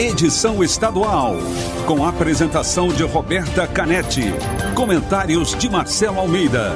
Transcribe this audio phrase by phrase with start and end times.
[0.00, 1.36] edição estadual,
[1.86, 4.32] com apresentação de Roberta Canetti,
[4.74, 6.72] comentários de Marcelo Almeida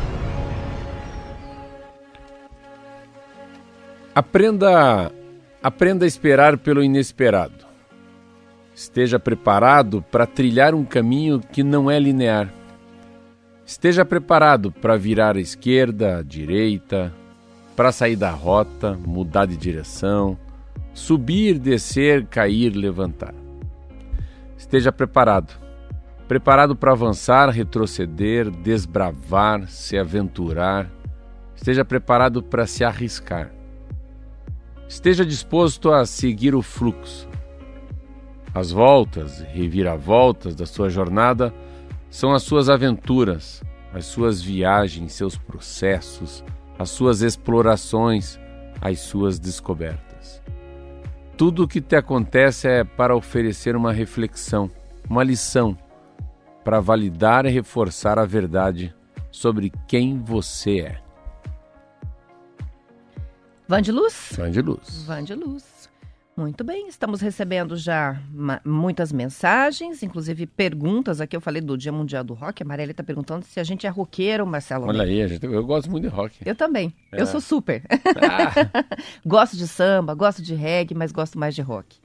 [4.16, 5.12] Aprenda,
[5.62, 7.66] aprenda a esperar pelo inesperado.
[8.74, 12.50] Esteja preparado para trilhar um caminho que não é linear.
[13.66, 17.14] Esteja preparado para virar à esquerda, à direita,
[17.76, 20.38] para sair da rota, mudar de direção,
[20.94, 23.36] subir, descer, cair, levantar.
[24.58, 25.60] Esteja preparado.
[26.26, 30.90] Preparado para avançar, retroceder, desbravar, se aventurar.
[31.54, 33.52] Esteja preparado para se arriscar.
[34.88, 37.28] Esteja disposto a seguir o fluxo.
[38.54, 41.54] As voltas, reviravoltas da sua jornada
[42.10, 43.62] são as suas aventuras,
[43.94, 46.44] as suas viagens, seus processos,
[46.78, 48.40] as suas explorações,
[48.80, 50.42] as suas descobertas.
[51.38, 54.72] Tudo o que te acontece é para oferecer uma reflexão,
[55.10, 55.78] uma lição,
[56.64, 58.96] para validar e reforçar a verdade
[59.32, 61.05] sobre quem você é.
[63.68, 64.14] Van de Luz?
[64.36, 65.04] Fã de luz.
[65.06, 65.90] Van de Luz.
[66.38, 68.22] Muito bem, estamos recebendo já
[68.66, 71.22] muitas mensagens, inclusive perguntas.
[71.22, 72.62] Aqui eu falei do Dia Mundial do Rock.
[72.62, 74.86] A Marielle está perguntando se a gente é roqueiro, Marcelo.
[74.88, 76.36] Olha aí, gente- eu gosto muito de rock.
[76.46, 76.94] Eu também.
[77.12, 77.22] É.
[77.22, 77.84] Eu sou super.
[77.90, 78.86] Ah,
[79.26, 81.98] gosto de samba, gosto de reggae, mas gosto mais de rock.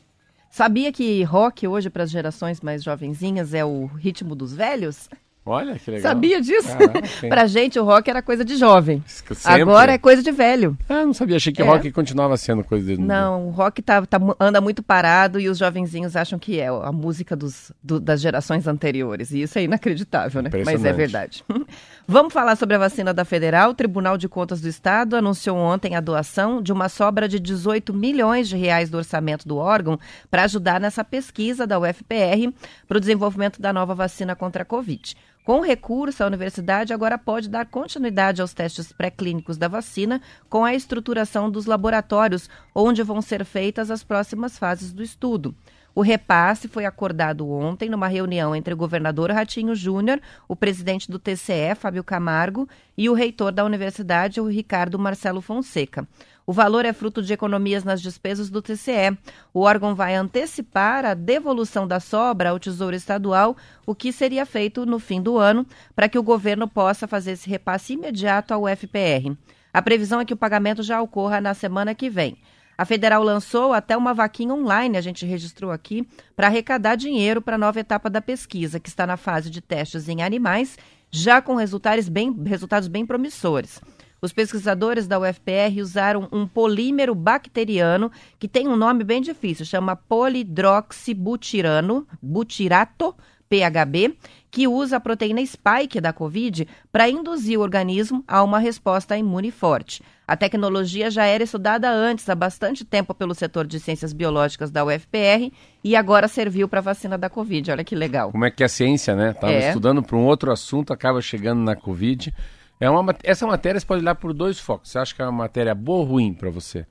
[0.48, 5.09] Sabia que rock hoje para as gerações mais jovenzinhas é o ritmo dos velhos?
[5.44, 6.12] Olha que legal.
[6.12, 6.68] Sabia disso?
[6.76, 9.02] Caraca, pra gente o rock era coisa de jovem.
[9.06, 9.36] Sempre.
[9.62, 10.76] Agora é coisa de velho.
[10.88, 11.36] Ah, não sabia.
[11.36, 11.64] Achei que É.
[11.64, 13.00] rock continuava sendo coisa de...
[13.00, 16.92] Não, o rock tá, tá anda muito parado e os jovenzinhos acham que é a
[16.92, 19.30] música dos, do- das gerações anteriores.
[19.32, 20.50] E isso é inacreditável, né?
[20.64, 21.44] Mas é verdade.
[22.06, 23.70] Vamos falar sobre a vacina da Federal.
[23.70, 27.94] O Tribunal de Contas do Estado anunciou ontem a doação de uma sobra de 18
[27.94, 29.98] milhões de reais do orçamento do órgão
[30.30, 32.52] para ajudar nessa pesquisa da UFPR
[32.88, 35.14] para o desenvolvimento da nova vacina contra a Covid.
[35.50, 40.76] Com recurso, a universidade agora pode dar continuidade aos testes pré-clínicos da vacina com a
[40.76, 45.52] estruturação dos laboratórios, onde vão ser feitas as próximas fases do estudo.
[45.92, 51.18] O repasse foi acordado ontem numa reunião entre o governador Ratinho Júnior, o presidente do
[51.18, 56.06] TCE, Fábio Camargo, e o reitor da universidade, o Ricardo Marcelo Fonseca.
[56.47, 59.16] O valor é fruto de economias nas despesas do TCE.
[59.53, 63.57] O órgão vai antecipar a devolução da sobra ao Tesouro Estadual,
[63.87, 67.48] o que seria feito no fim do ano, para que o governo possa fazer esse
[67.48, 69.37] repasse imediato ao FPR.
[69.72, 72.37] A previsão é que o pagamento já ocorra na semana que vem.
[72.81, 77.57] A federal lançou até uma vaquinha online, a gente registrou aqui, para arrecadar dinheiro para
[77.57, 80.78] a nova etapa da pesquisa, que está na fase de testes em animais,
[81.10, 83.81] já com resultados bem, resultados bem promissores.
[84.22, 89.96] Os pesquisadores da UFPR usaram um polímero bacteriano que tem um nome bem difícil, chama
[89.96, 93.14] polidroxibutirano, butirato,
[93.48, 94.16] PHB,
[94.48, 99.50] que usa a proteína spike da Covid para induzir o organismo a uma resposta imune
[99.50, 100.02] forte.
[100.26, 104.84] A tecnologia já era estudada antes, há bastante tempo, pelo setor de ciências biológicas da
[104.84, 105.50] UFPR
[105.82, 107.72] e agora serviu para a vacina da Covid.
[107.72, 108.30] Olha que legal.
[108.30, 109.32] Como é que é a ciência, né?
[109.32, 109.68] Estava É.
[109.68, 112.32] estudando para um outro assunto, acaba chegando na Covid.
[112.80, 114.91] É uma, essa matéria você pode olhar por dois focos.
[114.91, 116.86] Você acha que é uma matéria boa ou ruim para você?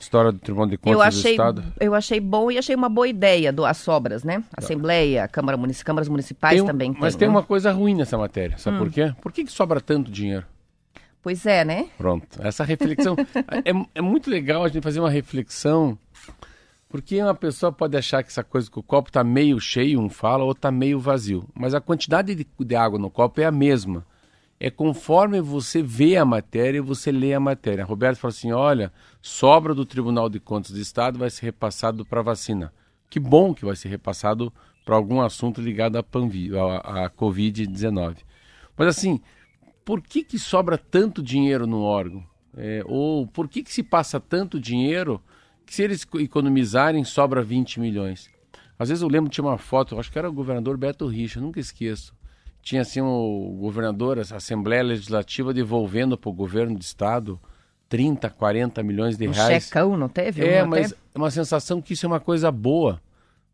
[0.00, 1.64] História do Tribunal de Contas Eu do achei, Estado.
[1.80, 4.44] eu achei bom e achei uma boa ideia do as sobras, né?
[4.56, 7.34] Assembleia, Câmara Munici câmaras municipais Tem também mas tem, tem né?
[7.34, 8.56] uma coisa ruim nessa matéria.
[8.58, 8.80] Sabe Hum.
[8.80, 9.12] por quê?
[9.20, 10.44] Por que, que sobra tanto dinheiro?
[11.20, 11.88] Pois é, né?
[11.98, 12.26] Pronto.
[12.40, 13.16] Essa reflexão.
[13.64, 15.98] é, é muito legal a gente fazer uma reflexão.
[16.88, 20.08] Porque uma pessoa pode achar que essa coisa que o copo está meio cheio, um
[20.08, 21.46] fala, ou está meio vazio.
[21.54, 24.06] Mas a quantidade de, de água no copo é a mesma.
[24.60, 27.84] É conforme você vê a matéria e você lê a matéria.
[27.84, 32.22] Roberto falou assim: olha, sobra do Tribunal de Contas do Estado vai ser repassado para
[32.22, 32.72] vacina.
[33.08, 34.52] Que bom que vai ser repassado
[34.84, 38.16] para algum assunto ligado à, Panvi- à, à Covid-19.
[38.76, 39.20] Mas assim,
[39.84, 42.24] por que, que sobra tanto dinheiro no órgão?
[42.56, 45.22] É, ou por que, que se passa tanto dinheiro
[45.64, 48.28] que se eles co- economizarem sobra 20 milhões?
[48.78, 51.60] Às vezes eu lembro, tinha uma foto, acho que era o governador Beto Richa, nunca
[51.60, 52.14] esqueço.
[52.62, 57.40] Tinha assim o governador, a Assembleia Legislativa devolvendo para o governo do Estado
[57.88, 59.64] 30, 40 milhões de Um reais.
[59.64, 60.46] checão, não teve?
[60.46, 63.00] É, Um mas é uma sensação que isso é uma coisa boa.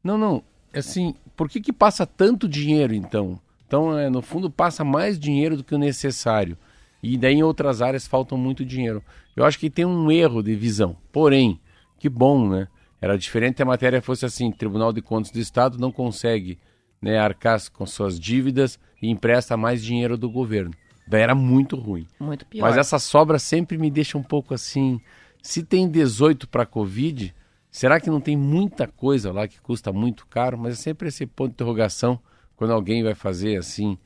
[0.02, 0.42] Não, não.
[0.74, 3.38] Assim, por que, que passa tanto dinheiro então?
[3.66, 6.58] Então, é, no fundo, passa mais dinheiro do que o necessário.
[7.02, 9.02] E daí em outras áreas faltam muito dinheiro.
[9.36, 10.96] Eu acho que tem um erro de visão.
[11.12, 11.60] Porém,
[11.98, 12.66] que bom, né?
[13.00, 16.58] Era diferente se a matéria fosse assim: Tribunal de Contas do Estado não consegue
[17.00, 20.72] né, arcar com suas dívidas e empresta mais dinheiro do governo.
[21.06, 22.06] Daí era muito ruim.
[22.18, 22.62] Muito pior.
[22.62, 24.98] Mas essa sobra sempre me deixa um pouco assim.
[25.42, 27.34] Se tem 18 para Covid,
[27.70, 30.56] será que não tem muita coisa lá que custa muito caro?
[30.56, 32.18] Mas é sempre esse ponto de interrogação
[32.56, 33.98] quando alguém vai fazer assim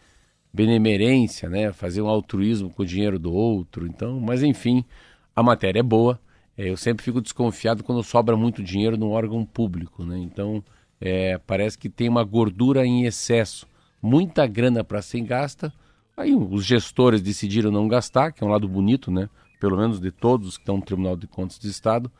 [0.52, 1.72] benemerência, né?
[1.72, 3.86] Fazer um altruísmo com o dinheiro do outro.
[3.86, 4.84] Então, mas enfim,
[5.36, 6.20] a matéria é boa.
[6.56, 10.18] É, eu sempre fico desconfiado quando sobra muito dinheiro num órgão público, né?
[10.18, 10.64] Então,
[11.00, 13.68] é, parece que tem uma gordura em excesso,
[14.02, 15.72] muita grana para ser gasta.
[16.16, 19.28] Aí os gestores decidiram não gastar, que é um lado bonito, né?
[19.60, 22.10] Pelo menos de todos que estão no Tribunal de Contas do Estado,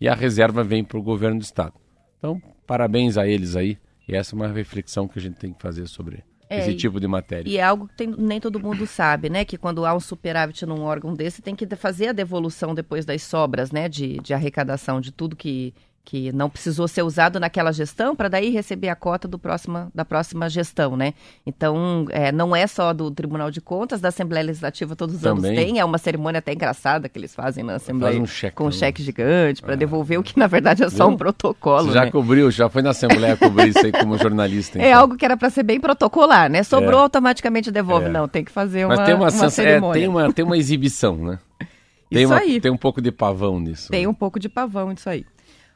[0.00, 1.74] e a reserva vem para o governo do Estado.
[2.18, 3.78] Então, parabéns a eles aí.
[4.08, 6.98] E essa é uma reflexão que a gente tem que fazer sobre É, esse tipo
[6.98, 7.48] de matéria.
[7.48, 9.44] E é algo que tem- nem todo mundo sabe, né?
[9.44, 13.22] Que quando há um superávit num órgão desse, tem que fazer a devolução depois das
[13.22, 13.88] sobras, né?
[13.88, 15.72] De, de arrecadação de tudo que,
[16.04, 20.04] que não precisou ser usado naquela gestão, para daí receber a cota do próxima, da
[20.04, 21.14] próxima gestão, né?
[21.46, 25.52] Então, é, não é só do Tribunal de Contas, da Assembleia Legislativa todos os Também.
[25.52, 25.78] anos tem.
[25.78, 28.20] É uma cerimônia até engraçada que eles fazem na Assembleia.
[28.20, 31.14] um cheque, com um cheque gigante, para devolver o que, na verdade, é só Viu?
[31.14, 32.10] um protocolo, Você já né?
[32.10, 34.78] cobriu, já foi na Assembleia cobrir isso aí como jornalista.
[34.82, 35.00] É então.
[35.00, 36.62] algo que era para ser bem protocolar, né?
[36.64, 37.02] Sobrou, É.
[37.04, 38.06] automaticamente devolve.
[38.06, 38.08] É.
[38.08, 40.00] Não, tem que fazer uma, Mas tem uma, uma é, cerimônia.
[40.00, 41.38] tem, uma, tem uma exibição, né?
[42.10, 42.60] Tem, Isso uma- aí.
[42.60, 43.88] tem um pouco de pavão nisso.
[43.90, 44.08] Tem né?
[44.08, 45.24] um pouco de pavão isso aí.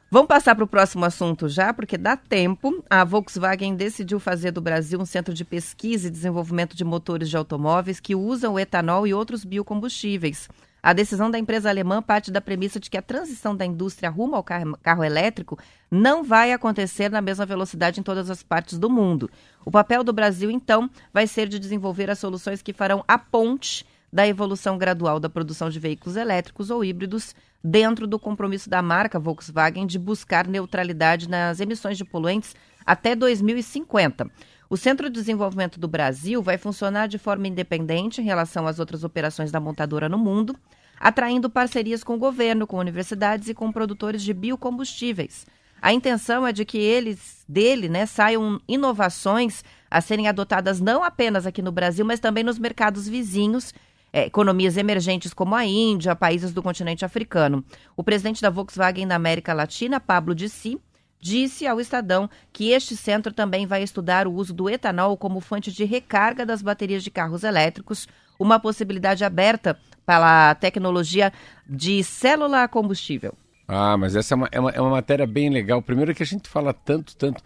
[0.09, 2.81] Vamos passar para o próximo assunto já, porque dá tempo.
[2.89, 7.35] A Volkswagen decidiu fazer do Brasil um centro de pesquisa e desenvolvimento de motores de
[7.35, 10.47] automóveis que usam o etanol e outros biocombustíveis.
[10.81, 14.37] A decisão da empresa alemã parte da premissa de que a transição da indústria rumo
[14.37, 15.59] ao carro, carro elétrico
[15.91, 19.29] não vai acontecer na mesma velocidade em todas as partes do mundo.
[19.65, 23.85] O papel do Brasil, então, vai ser de desenvolver as soluções que farão a ponte
[24.11, 29.19] da evolução gradual da produção de veículos elétricos ou híbridos dentro do compromisso da marca
[29.19, 34.29] Volkswagen de buscar neutralidade nas emissões de poluentes até 2050.
[34.69, 39.03] O Centro de Desenvolvimento do Brasil vai funcionar de forma independente em relação às outras
[39.03, 40.55] operações da montadora no mundo,
[40.99, 45.45] atraindo parcerias com o governo, com universidades e com produtores de biocombustíveis.
[45.81, 51.45] A intenção é de que eles, dele, né, saiam inovações a serem adotadas não apenas
[51.45, 53.73] aqui no Brasil, mas também nos mercados vizinhos,
[54.11, 57.63] eh, economias emergentes como a Índia, países do continente africano.
[57.95, 60.79] O presidente da Volkswagen na América Latina, Pablo Dissi,
[61.19, 65.71] disse ao Estadão que este centro também vai estudar o uso do etanol como fonte
[65.71, 68.07] de recarga das baterias de carros elétricos,
[68.39, 71.33] uma possibilidade aberta para a tecnologia
[71.67, 73.33] de célula a combustível.
[73.67, 75.81] Ah, mas essa é uma, é, uma, é uma matéria bem legal.
[75.81, 77.43] Primeiro que a gente fala tanto, tanto.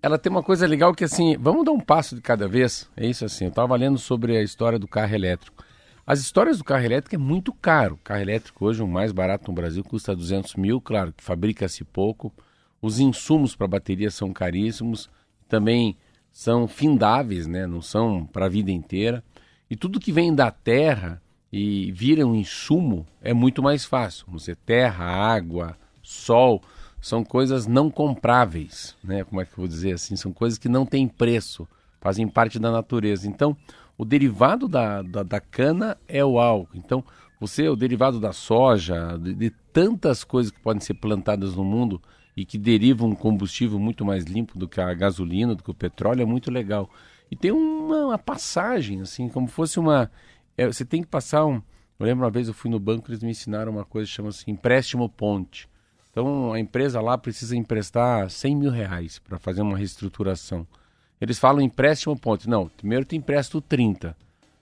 [0.00, 2.88] Ela tem uma coisa legal que assim, vamos dar um passo de cada vez.
[2.96, 5.63] É isso assim, eu estava lendo sobre a história do carro elétrico.
[6.06, 7.94] As histórias do carro elétrico é muito caro.
[7.94, 11.82] O carro elétrico hoje, o mais barato no Brasil, custa 200 mil, claro, que fabrica-se
[11.82, 12.32] pouco.
[12.80, 15.08] Os insumos para bateria são caríssimos,
[15.48, 15.96] também
[16.30, 17.66] são findáveis, né?
[17.66, 19.24] não são para a vida inteira.
[19.70, 24.26] E tudo que vem da terra e vira um insumo, é muito mais fácil.
[24.28, 26.60] Você terra, água, sol,
[27.00, 29.24] são coisas não compráveis, né?
[29.24, 30.16] Como é que eu vou dizer assim?
[30.16, 31.66] São coisas que não têm preço,
[32.00, 33.28] fazem parte da natureza.
[33.28, 33.56] Então,
[33.96, 36.76] o derivado da, da, da cana é o álcool.
[36.76, 37.04] Então,
[37.40, 42.00] você, o derivado da soja, de, de, tantas coisas que podem ser plantadas no mundo
[42.36, 45.74] e que derivam um combustível muito mais limpo do que a gasolina, do que o
[45.74, 46.90] petróleo, é muito legal.
[47.30, 50.10] E tem uma, uma passagem, assim, como fosse uma
[50.56, 51.60] é, você tem que passar um.
[51.98, 54.50] Eu lembro uma vez eu fui no banco eles me ensinaram uma coisa que chama-se
[54.50, 55.68] empréstimo ponte.
[56.10, 60.66] Então a empresa lá precisa emprestar 100 mil reais para fazer uma reestruturação.
[61.24, 62.46] Eles falam empréstimo ponte.
[62.46, 64.14] Não, primeiro te empresto 30.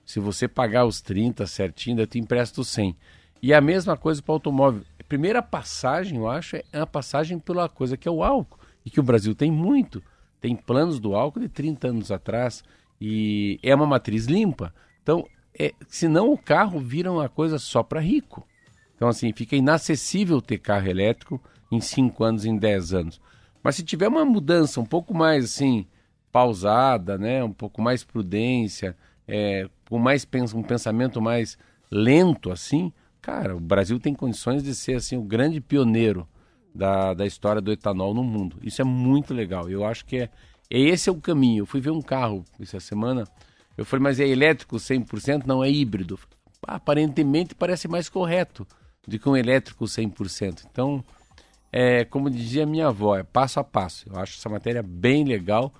[0.07, 2.97] Se você pagar os 30 certinho, eu te empresto 100.
[3.43, 4.83] E a mesma coisa para o automóvel.
[4.97, 8.61] A primeira passagem, eu acho, é a passagem pela coisa que é o álcool.
[8.87, 10.01] E que o Brasil tem muito.
[10.41, 12.63] Tem planos do álcool de 30 anos atrás.
[13.01, 14.73] E é uma matriz limpa.
[15.03, 15.27] Então,
[15.59, 18.47] é, senão o carro vira uma coisa só para rico.
[18.95, 21.43] Então, assim, fica inacessível ter carro elétrico
[21.73, 23.21] em 5 anos, em 10 anos.
[23.65, 25.89] Mas se tiver uma mudança um pouco mais, assim,
[26.33, 27.45] pausada, né?
[27.45, 28.97] um pouco mais prudência,
[29.29, 31.57] é, com mais um pensamento mais
[31.91, 36.27] lento, assim, cara, o Brasil tem condições de ser, assim, o grande pioneiro
[36.75, 38.57] da, da história do etanol no mundo.
[38.63, 39.69] Isso é muito legal.
[39.69, 40.31] Eu acho que é,
[40.71, 41.63] é esse é o caminho.
[41.63, 43.25] Eu fui ver um carro essa semana
[43.77, 45.45] eu falei, mas é elétrico 100%?
[45.47, 46.19] Não, é híbrido.
[46.67, 48.67] Aparentemente parece mais correto
[49.07, 50.65] do que um elétrico 100%.
[50.71, 51.03] Então,
[51.73, 54.09] é, como dizia minha avó, é passo a passo.
[54.09, 55.73] Eu acho essa matéria bem legal,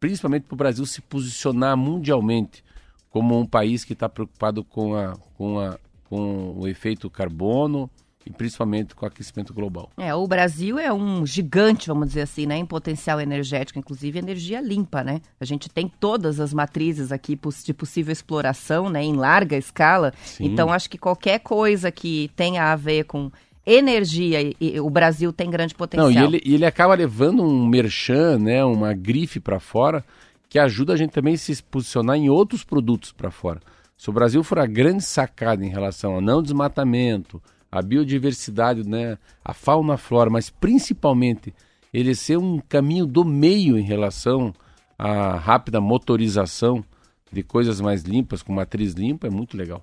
[0.00, 2.64] principalmente para o Brasil se posicionar mundialmente
[3.10, 7.90] como um país que está preocupado com, a, com, a, com o efeito carbono,
[8.26, 9.88] e principalmente com o aquecimento global.
[9.96, 14.60] É, o Brasil é um gigante, vamos dizer assim, né, em potencial energético, inclusive energia
[14.60, 15.20] limpa, né?
[15.40, 20.12] A gente tem todas as matrizes aqui de possível exploração, né, em larga escala.
[20.24, 20.46] Sim.
[20.46, 23.30] Então acho que qualquer coisa que tenha a ver com
[23.66, 26.10] energia e, e o Brasil tem grande potencial.
[26.10, 30.04] Não, e ele, e ele acaba levando um merchan, né, uma grife para fora,
[30.48, 33.60] que ajuda a gente também a se posicionar em outros produtos para fora.
[33.96, 39.18] Se o Brasil for a grande sacada em relação ao não desmatamento, a biodiversidade, né,
[39.44, 41.52] a fauna, a flora, mas principalmente
[41.92, 44.52] ele ser um caminho do meio em relação
[44.98, 46.84] à rápida motorização
[47.32, 49.82] de coisas mais limpas, com matriz limpa, é muito legal.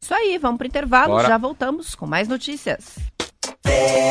[0.00, 1.28] Isso aí, vamos para o intervalo, Bora.
[1.28, 2.98] já voltamos com mais notícias.
[3.66, 4.04] É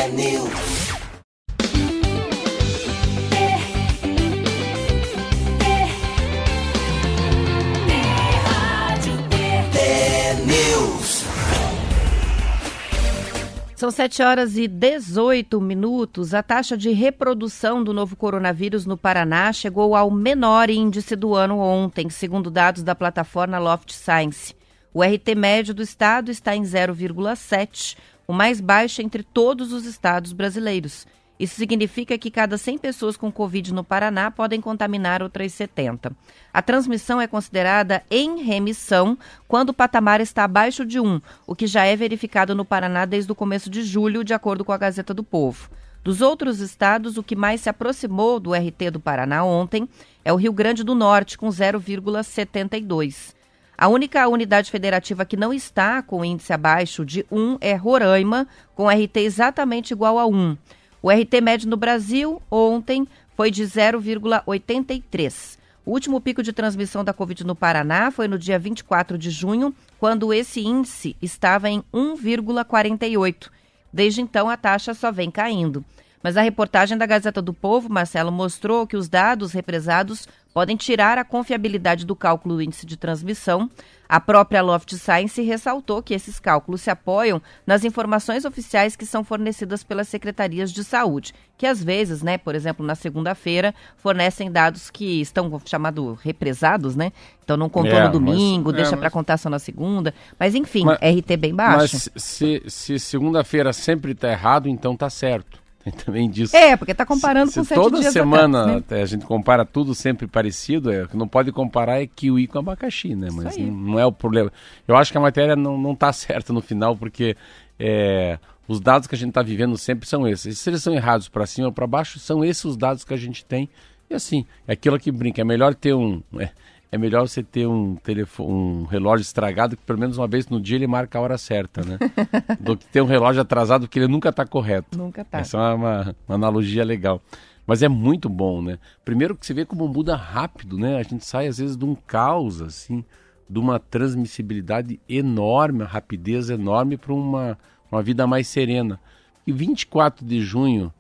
[13.84, 16.34] São 7 horas e 18 minutos.
[16.34, 21.58] A taxa de reprodução do novo coronavírus no Paraná chegou ao menor índice do ano
[21.58, 24.56] ontem, segundo dados da plataforma Loft Science.
[24.94, 30.34] O RT médio do estado está em 0,7, o mais baixo entre todos os estados
[30.34, 31.06] brasileiros.
[31.40, 36.16] Isso significa que cada 100 pessoas com Covid no Paraná podem contaminar outras 70.
[36.54, 41.68] A transmissão é considerada em remissão quando o patamar está abaixo de 1, o que
[41.68, 45.14] já é verificado no Paraná desde o começo de julho, de acordo com a Gazeta
[45.14, 45.70] do Povo.
[46.04, 49.90] Dos outros estados, o que mais se aproximou do RT do Paraná ontem
[50.24, 53.34] é o Rio Grande do Norte, com 0,72.
[53.84, 58.88] A única unidade federativa que não está com índice abaixo de 1 é Roraima, com
[58.88, 60.58] RT exatamente igual a 1.
[61.02, 65.58] O RT médio no Brasil ontem foi de 0,83.
[65.86, 69.76] O último pico de transmissão da Covid no Paraná foi no dia 24 de junho,
[70.00, 73.50] quando esse índice estava em 1,48.
[73.92, 75.84] Desde então, a taxa só vem caindo.
[76.24, 81.18] Mas a reportagem da Gazeta do Povo, Marcelo, mostrou que os dados represados podem tirar
[81.18, 83.70] a confiabilidade do cálculo do índice de transmissão.
[84.08, 89.24] A própria Loft Science ressaltou que esses cálculos se apoiam nas informações oficiais que são
[89.24, 94.92] fornecidas pelas secretarias de saúde, que às vezes, né, por exemplo, na segunda-feira, fornecem dados
[94.92, 97.12] que estão chamados represados, né?
[97.44, 100.14] Então não contou é, no domingo, mas, deixa é, para contar só na segunda.
[100.40, 101.98] Mas enfim, mas, RT bem baixo.
[102.14, 105.63] Mas se, se segunda-feira sempre está errado, então está certo.
[105.84, 106.56] Tem também disso.
[106.56, 109.02] É, porque está comparando se, com sete toda dias semana atrás, né?
[109.02, 112.60] a gente compara tudo sempre parecido, é, o que não pode comparar é kiwi com
[112.60, 113.28] abacaxi, né?
[113.32, 114.52] Mas não, não, é o problema.
[114.88, 117.36] Eu acho que a matéria não está certa no final, porque
[117.78, 120.58] é, os dados que a gente está vivendo sempre são esses.
[120.58, 123.18] Se eles são errados para cima ou para baixo, são esses os dados que a
[123.18, 123.70] gente tem.
[124.10, 126.22] E assim, é aquilo que brinca, é melhor ter um.
[126.40, 126.50] É,
[126.94, 130.62] é melhor você ter um, telefone, um relógio estragado que pelo menos uma vez no
[130.62, 131.98] dia ele marca a hora certa, né?
[132.62, 134.96] Do que ter um relógio atrasado que ele nunca está correto.
[134.96, 135.40] Nunca está.
[135.40, 137.20] Essa é uma, uma, analogia legal.
[137.66, 138.78] Mas é muito bom, né?
[139.04, 140.98] Primeiro que você vê como muda rápido, né?
[140.98, 143.04] A gente sai às vezes de um caos, assim,
[143.50, 147.58] de uma transmissibilidade enorme, uma rapidez enorme para uma,
[147.92, 149.00] uma vida mais serena.
[149.48, 150.94] E 24 de junho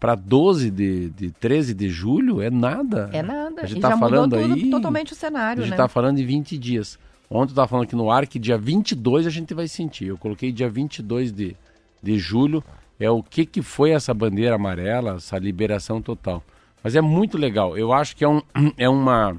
[0.00, 3.10] para 12 de, de 13 de julho é nada.
[3.12, 3.60] É nada.
[3.62, 4.70] A gente e tá já falando tudo, aí.
[4.70, 5.76] totalmente o cenário, A gente né?
[5.76, 6.98] está falando de 20 dias.
[7.28, 10.06] Ontem eu estava falando aqui no ar que dia 22 a gente vai sentir.
[10.06, 11.54] Eu coloquei dia 22 de,
[12.02, 12.64] de julho.
[12.98, 16.42] É o que, que foi essa bandeira amarela, essa liberação total.
[16.82, 17.76] Mas é muito legal.
[17.76, 18.42] Eu acho que é, um,
[18.76, 19.36] é uma.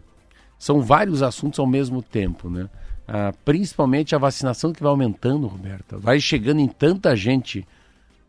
[0.59, 2.69] São vários assuntos ao mesmo tempo, né?
[3.07, 5.97] Ah, principalmente a vacinação que vai aumentando, Roberta.
[5.97, 7.67] Vai chegando em tanta gente,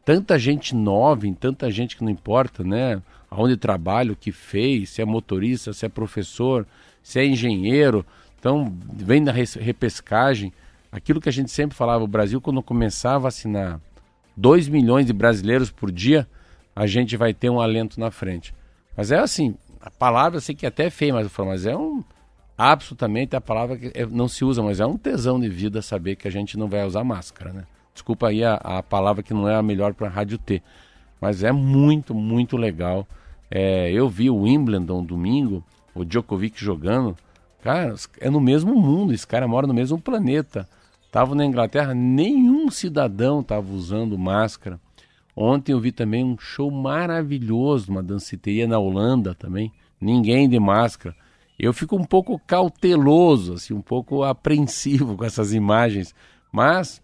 [0.04, 3.00] tanta gente nova, em tanta gente que não importa, né?
[3.30, 6.66] Aonde trabalha, o que fez, se é motorista, se é professor,
[7.02, 8.04] se é engenheiro.
[8.38, 10.52] Então, vem da repescagem.
[10.90, 13.80] Aquilo que a gente sempre falava, o Brasil, quando começar a vacinar
[14.36, 16.28] 2 milhões de brasileiros por dia,
[16.74, 18.54] a gente vai ter um alento na frente.
[18.96, 21.66] Mas é assim, a palavra eu sei que é até feia, mas eu falo, mas
[21.66, 22.02] é um
[22.56, 26.16] absolutamente a palavra que é- não se usa, mas é um tesão de vida saber
[26.16, 27.64] que a gente não vai usar máscara, né?
[27.92, 30.62] Desculpa aí a, a palavra que não é a melhor para a rádio T,
[31.20, 33.06] mas é muito, muito legal.
[33.50, 35.62] É, eu vi o Wimbledon domingo,
[35.94, 37.16] o Djokovic jogando,
[37.62, 40.68] cara, é no mesmo mundo, esse cara mora no mesmo planeta.
[41.10, 44.80] Tava na Inglaterra, nenhum cidadão tava usando máscara.
[45.36, 49.70] Ontem eu vi também um show maravilhoso, uma danceteria na Holanda também,
[50.00, 51.14] ninguém de máscara.
[51.58, 56.14] Eu fico um pouco cauteloso, assim, um pouco apreensivo com essas imagens,
[56.50, 57.02] mas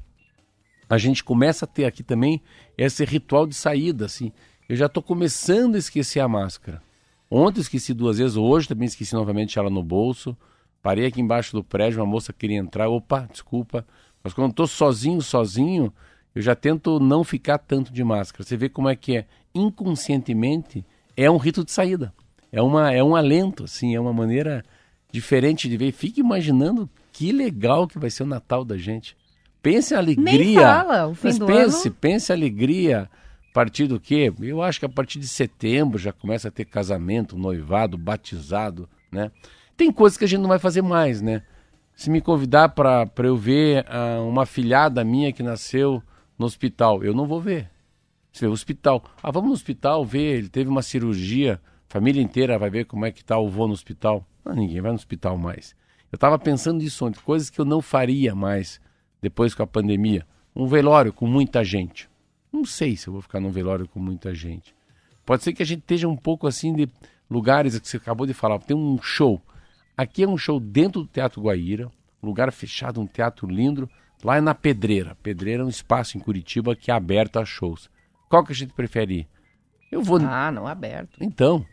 [0.89, 2.41] a gente começa a ter aqui também
[2.77, 4.33] esse ritual de saída, assim.
[4.69, 6.83] Eu já estou começando a esquecer a máscara.
[7.31, 10.37] Ontem esqueci duas vezes, hoje também esqueci novamente ela no bolso.
[10.83, 13.87] Parei aqui embaixo do prédio, uma moça queria entrar, opa, desculpa.
[14.23, 15.93] Mas quando estou sozinho, sozinho,
[16.35, 18.45] eu já tento não ficar tanto de máscara.
[18.45, 19.27] Você vê como é que é.
[19.55, 20.85] Inconscientemente,
[21.17, 22.15] é um rito de saída.
[22.51, 24.65] É, uma, é um alento, assim, é uma maneira
[25.11, 25.93] diferente de ver.
[25.93, 29.17] Fique imaginando que legal que vai ser o Natal da gente.
[29.63, 30.25] Pense a alegria.
[30.25, 31.97] Nem fala, o fim Mas do pense, ano.
[32.01, 33.11] pense a alegria
[33.51, 34.33] a partir do quê?
[34.41, 39.31] Eu acho que a partir de setembro já começa a ter casamento, noivado, batizado, né?
[39.77, 41.43] Tem coisas que a gente não vai fazer mais, né?
[41.95, 46.03] Se me convidar para eu ver ah, uma filhada minha que nasceu
[46.39, 47.69] no hospital, eu não vou ver.
[48.33, 49.05] Você vê, hospital.
[49.21, 53.11] Ah, vamos no hospital ver, ele teve uma cirurgia, família inteira vai ver como é
[53.11, 54.25] que tá o vô no hospital.
[54.45, 55.75] Ah, ninguém vai no hospital mais.
[56.13, 58.81] Eu estava pensando nisso ontem, coisas que eu não faria mais
[59.21, 60.27] depois com a pandemia.
[60.55, 62.09] Um velório com muita gente.
[62.53, 64.75] Não sei se eu vou ficar num velório com muita gente.
[65.25, 66.89] Pode ser que a gente esteja um pouco assim de
[67.31, 68.59] lugares que você acabou de falar.
[68.61, 69.41] Tem um show.
[69.97, 71.91] Aqui é um show dentro do Teatro Guaíra,
[72.23, 73.89] um lugar fechado, um teatro lindo.
[74.25, 75.17] Lá é na Pedreira.
[75.23, 77.91] Pedreira é um espaço em Curitiba que é aberto a shows.
[78.29, 79.29] Qual que a gente prefere ir?
[79.91, 80.19] Eu vou.
[80.19, 81.19] Ah, não aberto.
[81.21, 81.65] Então,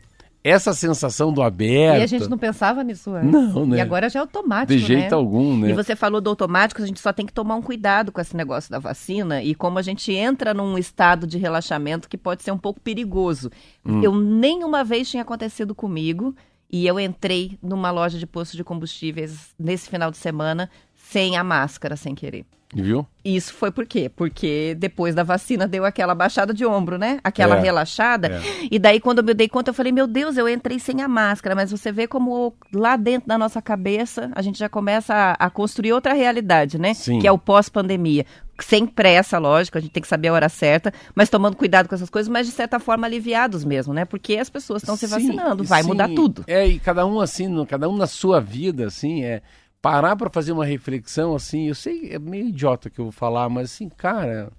[0.48, 1.98] essa sensação do aberto.
[1.98, 3.30] E a gente não pensava nisso antes.
[3.30, 3.78] Não, né?
[3.78, 5.16] E agora já é automático, De jeito né?
[5.16, 5.70] algum, né?
[5.70, 8.36] E você falou do automático, a gente só tem que tomar um cuidado com esse
[8.36, 12.52] negócio da vacina e como a gente entra num estado de relaxamento que pode ser
[12.52, 13.50] um pouco perigoso.
[13.84, 14.02] Hum.
[14.02, 16.34] Eu nenhuma vez tinha acontecido comigo
[16.70, 21.42] e eu entrei numa loja de posto de combustíveis nesse final de semana sem a
[21.42, 22.44] máscara, sem querer.
[22.74, 23.06] Viu?
[23.24, 24.10] Isso foi por quê?
[24.14, 27.18] Porque depois da vacina deu aquela baixada de ombro, né?
[27.22, 28.28] Aquela É, relaxada.
[28.28, 28.40] é.
[28.70, 31.08] E daí, quando eu me dei conta, eu falei, meu Deus, eu entrei sem a
[31.08, 31.54] máscara.
[31.54, 35.50] Mas você vê como lá dentro da nossa cabeça a gente já começa a, a
[35.50, 36.92] construir outra realidade, né?
[36.92, 37.20] Sim.
[37.20, 38.26] Que é o pós-pandemia.
[38.60, 41.94] Sem pressa, lógico, a gente tem que saber a hora certa, mas tomando cuidado com
[41.94, 44.04] essas coisas, mas de certa forma aliviados mesmo, né?
[44.06, 45.88] Porque as pessoas estão se vacinando, vai sim.
[45.88, 46.42] mudar tudo.
[46.46, 49.42] É, e cada um assim, cada um na sua vida, assim, é
[49.86, 53.48] parar para fazer uma reflexão, assim, eu sei, é meio idiota que eu vou falar,
[53.48, 54.50] mas assim, cara,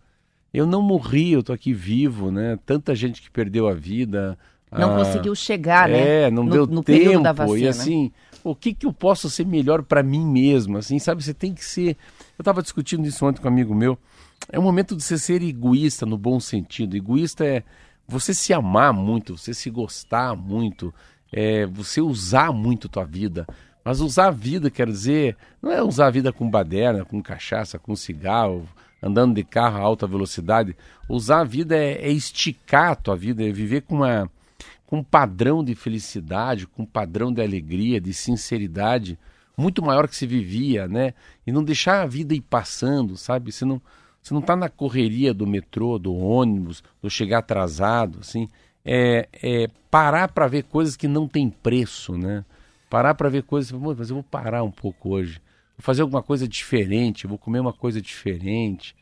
[0.54, 2.58] eu não morri, eu tô aqui vivo, né?
[2.66, 4.38] Tanta gente que perdeu a vida.
[4.72, 6.28] Não ah, conseguiu chegar, né?
[6.28, 7.22] É, não no, deu no tempo.
[7.22, 7.60] da vacina.
[7.60, 8.10] E assim,
[8.42, 11.22] o que que eu posso ser melhor para mim mesmo, assim, sabe?
[11.22, 11.98] Você tem que ser.
[12.40, 13.98] Eu estava discutindo isso ontem com um amigo meu.
[14.50, 16.96] É um momento de você ser egoísta no bom sentido.
[16.96, 17.64] Egoísta é
[18.08, 20.94] você se amar muito, você se gostar muito,
[21.34, 23.46] é você usar muito tua vida.
[23.88, 27.80] Mas usar a vida, quer dizer, não é usar a vida com baderna, com cachaça,
[27.80, 28.68] com cigarro,
[29.02, 30.76] andando de carro a alta velocidade.
[31.08, 34.30] Usar a vida é, é esticar a tua vida, é viver com uma
[34.86, 39.18] com um padrão de felicidade, com um padrão de alegria, de sinceridade
[39.56, 41.14] muito maior que se vivia, né?
[41.46, 43.54] E não deixar a vida ir passando, sabe?
[43.54, 43.82] Você não,
[44.22, 48.50] você não tá na correria do metrô, do ônibus, do chegar atrasado, assim.
[48.84, 52.44] É, é parar para ver coisas que não tem preço, né?
[52.90, 55.42] Parar para ver coisas, "Pô, mas eu vou parar um pouco hoje.
[55.78, 58.96] Vou fazer alguma coisa diferente, vou comer uma coisa diferente.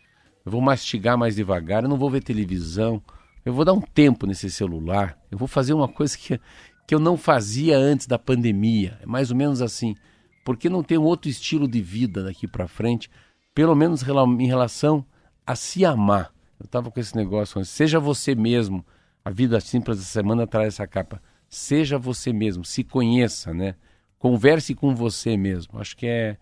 [0.45, 3.01] Eu vou mastigar mais devagar, eu não vou ver televisão.
[3.45, 5.17] Eu vou dar um tempo nesse celular.
[5.31, 6.39] Eu vou fazer uma coisa que,
[6.87, 8.97] que eu não fazia antes da pandemia.
[9.01, 9.95] É mais ou menos assim.
[10.43, 13.09] por que não ter um outro estilo de vida daqui para frente,
[13.53, 15.05] pelo menos em relação
[15.45, 16.31] a se amar?
[16.59, 17.63] Eu estava com esse negócio.
[17.65, 18.85] Seja você mesmo.
[19.23, 21.21] A vida simples essa semana traz essa capa.
[21.55, 23.75] Seja você mesmo, se conheça, né?
[24.19, 25.79] Converse com você mesmo.
[25.79, 26.35] Acho que é,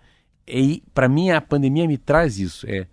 [0.47, 0.57] é
[0.91, 2.87] para mim a pandemia me traz isso, é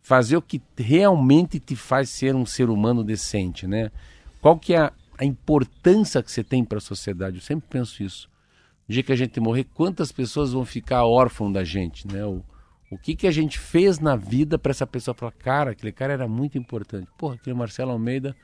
[0.00, 3.92] fazer o que realmente te faz ser um ser humano decente, né?
[4.40, 7.36] Qual que é a, a importância que você tem para a sociedade?
[7.36, 8.30] Eu sempre penso isso.
[8.88, 12.24] No dia que a gente morrer, quantas pessoas vão ficar órfãos da gente, né?
[12.24, 12.42] O,
[12.90, 16.14] o que, que a gente fez na vida para essa pessoa falar, cara, aquele cara
[16.14, 17.06] era muito importante.
[17.18, 18.34] Porra, aquele Marcelo Almeida,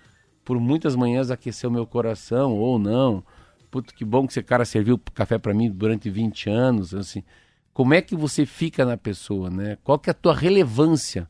[0.45, 3.25] por muitas manhãs aqueceu meu coração, ou não.
[3.71, 7.23] Puto, que bom que esse cara serviu café para mim durante 20 anos, assim.
[7.73, 9.79] Como é que você fica na pessoa, né?
[9.83, 11.29] Qual que é a tua relevância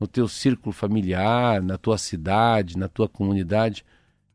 [0.00, 3.84] no teu círculo familiar, na tua cidade, na tua comunidade?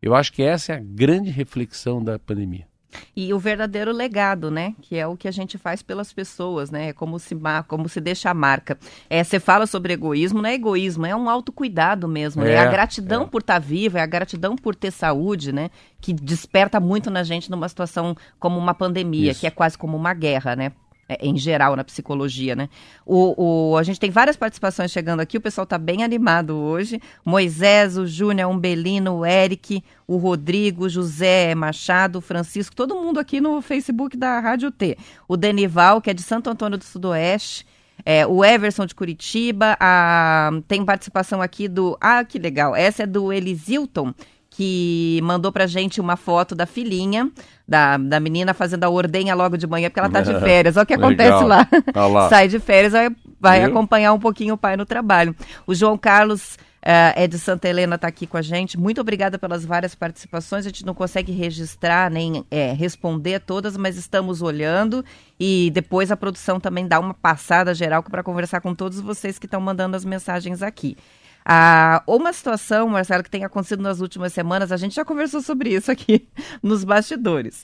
[0.01, 2.67] Eu acho que essa é a grande reflexão da pandemia.
[3.15, 4.73] E o verdadeiro legado, né?
[4.81, 6.89] Que é o que a gente faz pelas pessoas, né?
[6.89, 7.35] É como se,
[7.67, 8.77] como se deixa a marca.
[9.09, 12.43] É, você fala sobre egoísmo, não é egoísmo, é um autocuidado mesmo.
[12.43, 12.51] né?
[12.51, 13.25] É, É a gratidão é.
[13.25, 15.69] por estar viva, é a gratidão por ter saúde, né?
[15.99, 19.41] Que desperta muito na gente numa situação como uma pandemia, Isso.
[19.41, 20.71] que é quase como uma guerra, né?
[21.09, 22.67] É, em geral, na psicologia, né?
[23.05, 26.99] O, o- a gente tem várias participações chegando aqui, o pessoal tá bem animado hoje.
[27.23, 33.61] Moisés, o Júnior, Umbelino, o Eric, o Rodrigo, José Machado, Francisco, todo mundo aqui no
[33.61, 34.97] Facebook da Rádio T.
[35.29, 37.65] O Denival, que é de Santo Antônio do Sudoeste.
[38.05, 41.97] É, o Everson de Curitiba, a- tem participação aqui do.
[42.01, 42.75] Ah, que legal!
[42.75, 44.13] Essa é do Elisilton,
[44.57, 47.29] que mandou pra gente uma foto da filhinha,
[47.67, 50.77] da, da menina fazendo a ordenha logo de manhã, porque ela tá de férias.
[50.77, 51.67] Olha o que acontece lá.
[51.93, 52.27] Olha lá.
[52.29, 55.35] Sai de férias, vai, vai acompanhar um pouquinho o pai no trabalho.
[55.67, 58.79] O João Carlos eh, é de Santa Helena, tá aqui com a gente.
[58.79, 60.65] Muito obrigada pelas várias participações.
[60.65, 65.05] A gente não consegue registrar nem eh, responder todas, mas estamos olhando.
[65.39, 69.45] E depois a produção também dá uma passada geral para conversar com todos vocês que
[69.45, 70.97] estão mandando as mensagens aqui.
[71.49, 75.73] Ah, uma situação, Marcelo, que tem acontecido nas últimas semanas, a gente já conversou sobre
[75.73, 76.27] isso aqui
[76.61, 77.63] nos bastidores,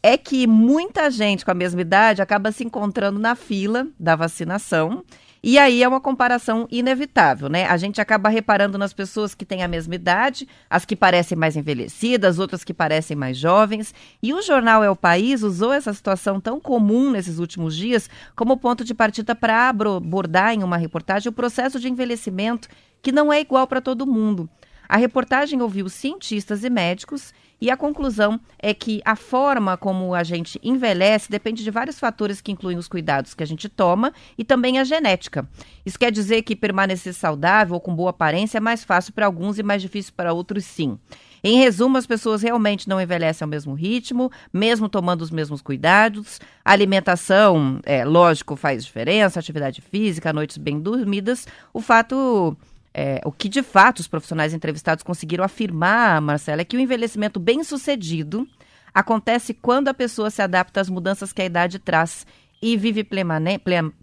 [0.00, 5.02] é que muita gente com a mesma idade acaba se encontrando na fila da vacinação.
[5.42, 7.66] E aí é uma comparação inevitável, né?
[7.66, 11.56] A gente acaba reparando nas pessoas que têm a mesma idade, as que parecem mais
[11.56, 13.92] envelhecidas, outras que parecem mais jovens.
[14.22, 18.56] E o jornal É o País usou essa situação tão comum nesses últimos dias como
[18.56, 22.68] ponto de partida para abordar em uma reportagem o processo de envelhecimento
[23.04, 24.48] que não é igual para todo mundo.
[24.88, 30.22] A reportagem ouviu cientistas e médicos e a conclusão é que a forma como a
[30.22, 34.44] gente envelhece depende de vários fatores que incluem os cuidados que a gente toma e
[34.44, 35.46] também a genética.
[35.84, 39.58] Isso quer dizer que permanecer saudável ou com boa aparência é mais fácil para alguns
[39.58, 40.98] e mais difícil para outros, sim.
[41.42, 46.40] Em resumo, as pessoas realmente não envelhecem ao mesmo ritmo, mesmo tomando os mesmos cuidados.
[46.64, 51.46] A alimentação, é lógico, faz diferença, atividade física, noites bem dormidas.
[51.70, 52.56] O fato
[52.94, 57.40] é, o que de fato os profissionais entrevistados conseguiram afirmar, Marcela, é que o envelhecimento
[57.40, 58.46] bem sucedido
[58.94, 62.24] acontece quando a pessoa se adapta às mudanças que a idade traz
[62.62, 63.02] e vive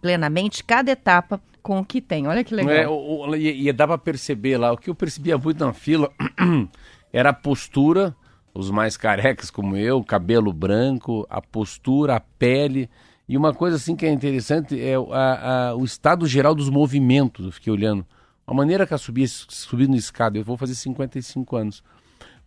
[0.01, 2.27] plenamente cada etapa com o que tem.
[2.27, 2.71] Olha que legal.
[2.73, 5.73] É, o- o- e, e dá pra perceber lá, o que eu percebia muito na
[5.73, 6.11] fila
[7.13, 8.15] era a postura,
[8.53, 12.89] os mais carecas como eu, cabelo branco, a postura, a pele.
[13.29, 17.45] E uma coisa assim que é interessante é a- a- o estado geral dos movimentos,
[17.45, 18.05] eu fiquei olhando.
[18.51, 21.81] A maneira que ela subia, subindo escada, eu vou fazer 55 anos.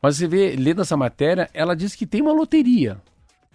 [0.02, 3.00] Mas você vê, lendo essa matéria, ela diz que tem uma loteria.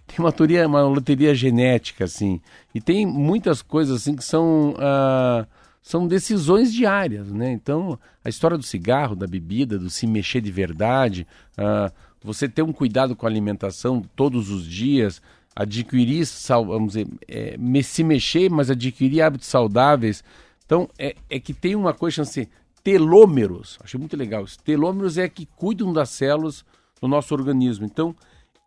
[0.07, 2.41] Tem uma loteria, uma loteria genética, assim.
[2.73, 5.45] E tem muitas coisas, assim, que são, ah,
[5.79, 7.51] são decisões diárias, né?
[7.51, 12.63] Então, a história do cigarro, da bebida, do se mexer de verdade, ah, você ter
[12.63, 15.21] um cuidado com a alimentação todos os dias,
[15.55, 16.27] adquirir,
[16.65, 20.23] vamos dizer, é, se mexer, mas adquirir hábitos saudáveis.
[20.69, 22.45] Então, é, é que tem uma coisa assim,
[22.83, 23.79] telômeros.
[23.83, 24.59] Achei muito legal isso.
[24.59, 26.63] Telômeros é que cuidam das células
[27.01, 27.87] do nosso organismo.
[27.87, 28.15] Então,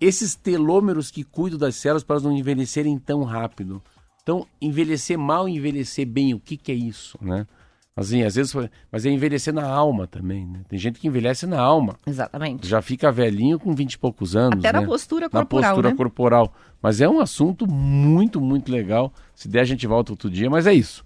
[0.00, 3.80] esses telômeros que cuidam das células para elas não envelhecerem tão rápido.
[4.20, 7.46] Então, envelhecer mal e envelhecer bem, o que, que é isso, né?
[7.94, 8.52] Assim, às vezes,
[8.90, 10.62] mas é envelhecer na alma também, né?
[10.68, 11.96] Tem gente que envelhece na alma.
[12.04, 12.66] Exatamente.
[12.66, 14.80] Já fica velhinho com 20 e poucos anos, Até né?
[14.80, 15.96] na postura Na corporal, postura né?
[15.96, 16.52] corporal.
[16.82, 19.12] Mas é um assunto muito, muito legal.
[19.36, 21.04] Se der, a gente volta outro dia, mas é isso.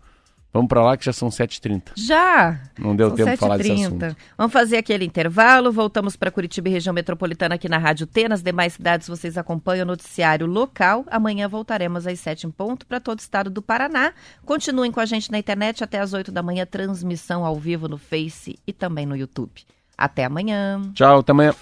[0.56, 1.92] Vamos para lá que já são 7h30.
[1.94, 2.58] Já!
[2.78, 3.86] Não deu São tempo de falar desse 7h30.
[3.86, 4.16] assunto.
[4.38, 8.26] Vamos fazer aquele intervalo, voltamos para Curitiba e região metropolitana aqui na Rádio T.
[8.28, 11.04] Nas demais cidades vocês acompanham o noticiário local.
[11.10, 14.12] Amanhã voltaremos às 7 em ponto para todo o estado do Paraná.
[14.46, 17.98] Continuem com a gente na internet até às 8 da manhã, transmissão ao vivo no
[17.98, 19.62] Face e também no YouTube.
[19.96, 20.80] Até amanhã!
[20.94, 21.54] Tchau, até amanhã.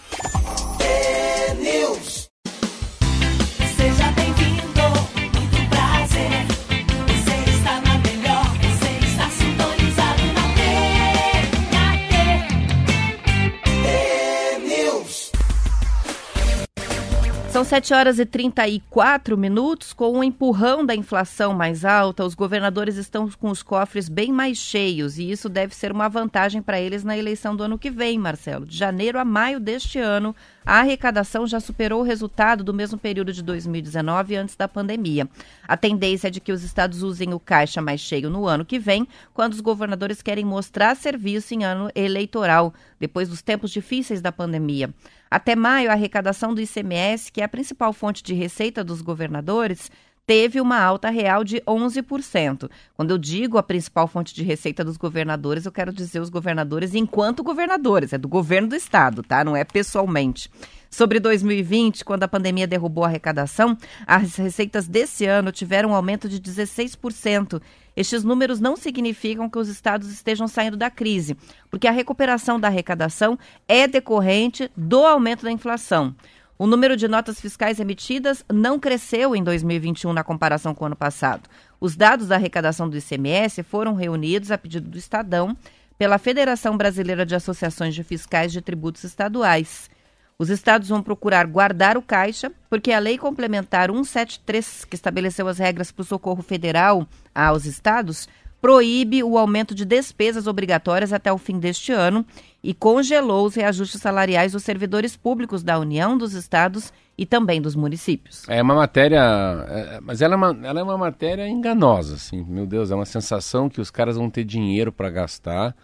[17.55, 19.93] São 7 horas e 34 minutos.
[19.93, 24.59] Com o empurrão da inflação mais alta, os governadores estão com os cofres bem mais
[24.59, 28.19] cheios e isso deve ser uma vantagem para eles na eleição do ano que vem,
[28.19, 28.67] Marcelo.
[28.67, 30.35] De janeiro a maio deste ano,
[30.67, 35.29] a arrecadação já superou o resultado do mesmo período de 2019 antes da pandemia.
[35.69, 38.81] A tendência é de que os estados usem o caixa mais cheio no ano que
[38.81, 44.33] vem, quando os governadores querem mostrar serviço em ano eleitoral, depois dos tempos difíceis da
[44.33, 44.93] pandemia.
[45.31, 49.91] Até maio, a arrecadação do ICMS, que é a principal fonte de receita dos governadores,
[50.27, 52.71] teve uma alta real de 11%.
[52.95, 56.95] Quando eu digo a principal fonte de receita dos governadores, eu quero dizer os governadores
[56.95, 59.45] enquanto governadores, é do governo do estado, tá?
[59.45, 60.51] Não é pessoalmente.
[60.91, 66.29] Sobre 2020, quando a pandemia derrubou a arrecadação, as receitas desse ano tiveram um aumento
[66.29, 67.61] de 16%.
[67.97, 71.37] Estes números não significam que os estados estejam saindo da crise,
[71.69, 76.15] porque a recuperação da arrecadação é decorrente do aumento da inflação.
[76.57, 80.95] O número de notas fiscais emitidas não cresceu em 2021 na comparação com o ano
[80.95, 81.49] passado.
[81.81, 85.57] Os dados da arrecadação do ICMS foram reunidos a pedido do Estadão
[85.99, 89.91] pela Federação Brasileira de Associações de Fiscais de Tributos Estaduais.
[90.39, 95.59] Os estados vão procurar guardar o caixa, porque a Lei Complementar 173, que estabeleceu as
[95.59, 98.29] regras para o socorro federal aos estados,
[98.65, 102.25] proíbe o aumento de despesas obrigatórias até o fim deste ano
[102.63, 107.77] e congelou os reajustes salariais dos servidores públicos da União, dos estados e também dos
[107.77, 108.49] municípios.
[108.49, 109.21] É uma matéria,
[109.69, 113.05] é, mas ela é uma, ela é uma matéria enganosa, assim, meu Deus, é uma
[113.05, 115.77] sensação que os caras vão ter dinheiro para gastar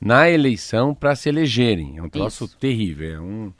[0.00, 1.98] na eleição para se elegerem.
[1.98, 2.56] É um troço Isso.
[2.56, 3.52] terrível, é um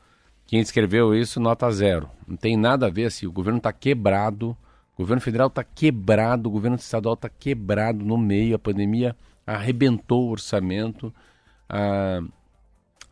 [0.47, 2.09] quem escreveu isso, nota zero.
[2.29, 3.27] Não tem nada a ver assim.
[3.27, 4.57] O governo está quebrado,
[5.03, 8.55] o governo federal está quebrado, o governo estadual está quebrado no meio.
[8.55, 11.13] A pandemia arrebentou o orçamento.
[11.69, 12.23] A,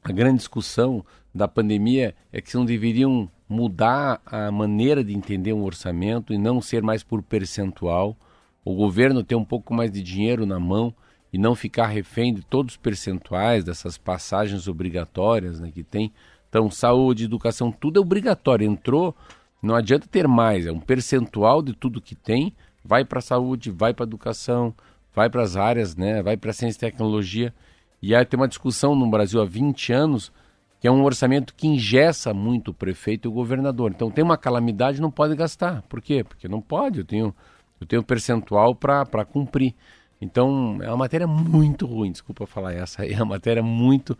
[0.04, 5.64] a grande discussão da pandemia é que não deveriam mudar a maneira de entender um
[5.64, 8.16] orçamento e não ser mais por percentual.
[8.64, 10.94] O governo ter um pouco mais de dinheiro na mão
[11.32, 16.12] e não ficar refém de todos os percentuais dessas passagens obrigatórias né, que tem
[16.50, 18.66] então, saúde, educação, tudo é obrigatório.
[18.66, 19.14] Entrou,
[19.62, 23.70] não adianta ter mais, é um percentual de tudo que tem, vai para a saúde,
[23.70, 24.74] vai para a educação,
[25.14, 26.22] vai para as áreas, né?
[26.22, 27.54] vai para a ciência e tecnologia.
[28.00, 30.32] E aí tem uma discussão no Brasil há 20 anos
[30.80, 33.90] que é um orçamento que ingessa muito o prefeito e o governador.
[33.94, 35.82] Então tem uma calamidade, não pode gastar.
[35.82, 36.24] Por quê?
[36.24, 37.34] Porque não pode, eu tenho,
[37.78, 39.74] eu tenho percentual para cumprir.
[40.22, 44.16] Então é uma matéria muito ruim, desculpa falar essa, é uma matéria muito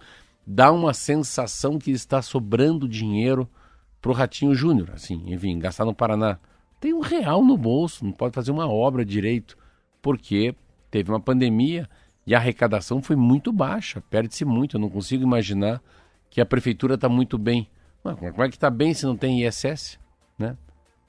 [0.47, 3.49] dá uma sensação que está sobrando dinheiro
[4.01, 6.39] pro Ratinho Júnior, assim, enfim, gastar no Paraná.
[6.81, 9.57] Tem um real no bolso, não pode fazer uma obra direito,
[10.01, 10.55] porque
[10.91, 11.89] teve uma pandemia
[12.27, 14.77] e a arrecadação foi muito baixa, perde-se muito.
[14.77, 15.83] Eu não consigo imaginar
[16.31, 17.69] que a prefeitura está muito bem.
[18.03, 19.99] como é que está bem se não tem ISS?
[20.39, 20.57] Né?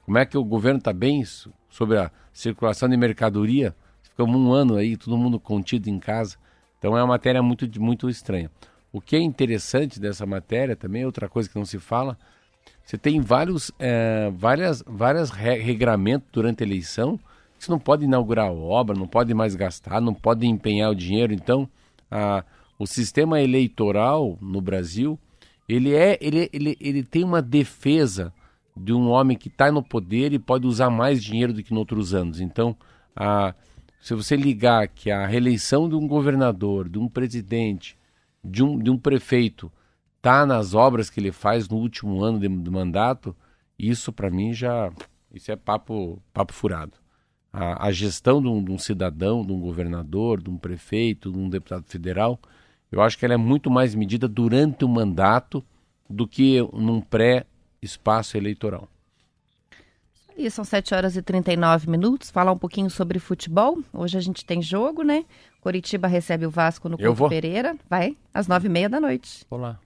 [0.05, 1.23] Como é que o governo está bem
[1.69, 3.75] sobre a circulação de mercadoria?
[4.01, 6.37] Ficamos um ano aí, todo mundo contido em casa.
[6.77, 8.51] Então é uma matéria muito, muito estranha.
[8.91, 12.17] O que é interessante dessa matéria também, outra coisa que não se fala,
[12.83, 17.19] você tem vários, é, várias, várias regramentos durante a eleição
[17.61, 21.31] você não pode inaugurar obra, não pode mais gastar, não pode empenhar o dinheiro.
[21.31, 21.69] Então,
[22.09, 22.43] a,
[22.79, 25.19] o sistema eleitoral no Brasil,
[25.69, 28.33] ele, é, ele, ele, ele tem uma defesa
[28.75, 31.77] de um homem que está no poder e pode usar mais dinheiro do que em
[31.77, 32.41] outros anos.
[32.41, 32.75] Então,
[33.15, 33.53] a,
[34.01, 37.95] se você ligar que a reeleição de um governador, de um presidente,
[38.43, 39.71] de um, de um prefeito
[40.21, 43.35] tá nas obras que ele faz no último ano de, de mandato,
[43.77, 44.91] isso para mim já
[45.33, 46.93] isso é papo papo furado.
[47.51, 51.37] A, a gestão de um, de um, cidadão, de um governador, de um prefeito, de
[51.37, 52.39] um deputado federal,
[52.91, 55.63] eu acho que ela é muito mais medida durante o mandato
[56.09, 58.87] do que num pré-espaço eleitoral.
[60.37, 62.31] E são 7 horas e 39 minutos.
[62.31, 63.79] Falar um pouquinho sobre futebol.
[63.93, 65.25] Hoje a gente tem jogo, né?
[65.59, 67.75] Coritiba recebe o Vasco no Couto Pereira.
[67.89, 69.45] Vai, às 9h30 da noite.
[69.49, 69.79] Olá.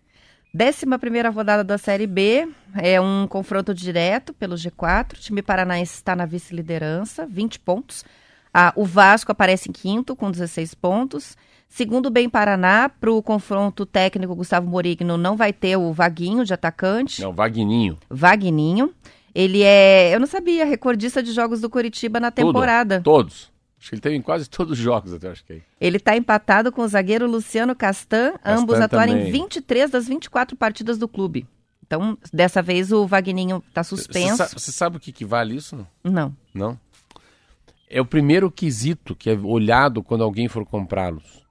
[0.56, 2.48] Décima primeira rodada da Série B.
[2.78, 5.12] É um confronto direto pelo G4.
[5.12, 8.06] O time paranaense está na vice-liderança, 20 pontos.
[8.54, 11.36] Ah, o Vasco aparece em quinto, com 16 pontos.
[11.68, 16.54] Segundo Bem Paraná, para o confronto técnico Gustavo Morigno, não vai ter o Vaguinho de
[16.54, 17.22] atacante.
[17.22, 17.98] Não, Vagninho.
[18.10, 18.94] Vagninho.
[19.36, 23.02] Ele é, eu não sabia, recordista de jogos do Curitiba na temporada.
[23.02, 23.55] Tudo, todos.
[23.86, 25.62] Acho que ele teve em quase todos os jogos, até acho que é.
[25.80, 29.28] Ele está empatado com o zagueiro Luciano Castan, Castan ambos atuaram também.
[29.28, 31.48] em 23 das 24 partidas do clube.
[31.86, 34.38] Então, dessa vez o Vagninho está suspenso.
[34.38, 35.88] Você, você sabe o que, que vale isso?
[36.04, 36.36] Não.
[36.52, 36.80] Não?
[37.88, 41.46] É o primeiro quesito que é olhado quando alguém for comprá-los.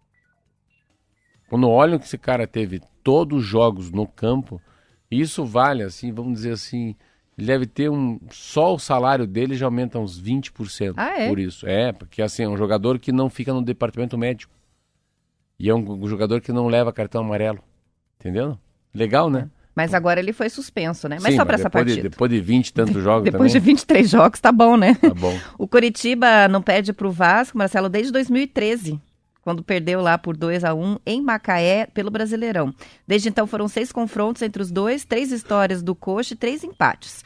[1.49, 4.61] Quando olham que esse cara teve todos os jogos no campo,
[5.09, 6.97] isso vale, assim, vamos dizer assim,
[7.37, 8.18] Ele deve ter um.
[8.31, 11.29] Só o salário dele já aumenta uns 20% Ah, é?
[11.29, 11.66] por isso.
[11.66, 14.53] É, porque assim, é um jogador que não fica no departamento médico.
[15.59, 17.59] E é um, jogador que não leva cartão amarelo.
[18.18, 18.59] Entendeu?
[18.94, 19.49] Legal, né?
[19.75, 21.18] Mas agora ele foi suspenso, né?
[21.20, 21.97] Mas Sim, só para essa partida.
[22.03, 23.75] De, depois de 20 e tantos jogos Depois de também.
[23.75, 24.94] 23 jogos, tá bom, né?
[24.94, 25.37] Tá bom.
[25.59, 29.01] O Coritiba não perde pro Vasco, Marcelo, desde 2013,
[29.44, 32.74] quando perdeu lá por 2 a 1 em Macaé pelo Brasileirão.
[33.07, 37.22] Desde então foram seis confrontos entre os dois, três histórias do Coxa e três empates.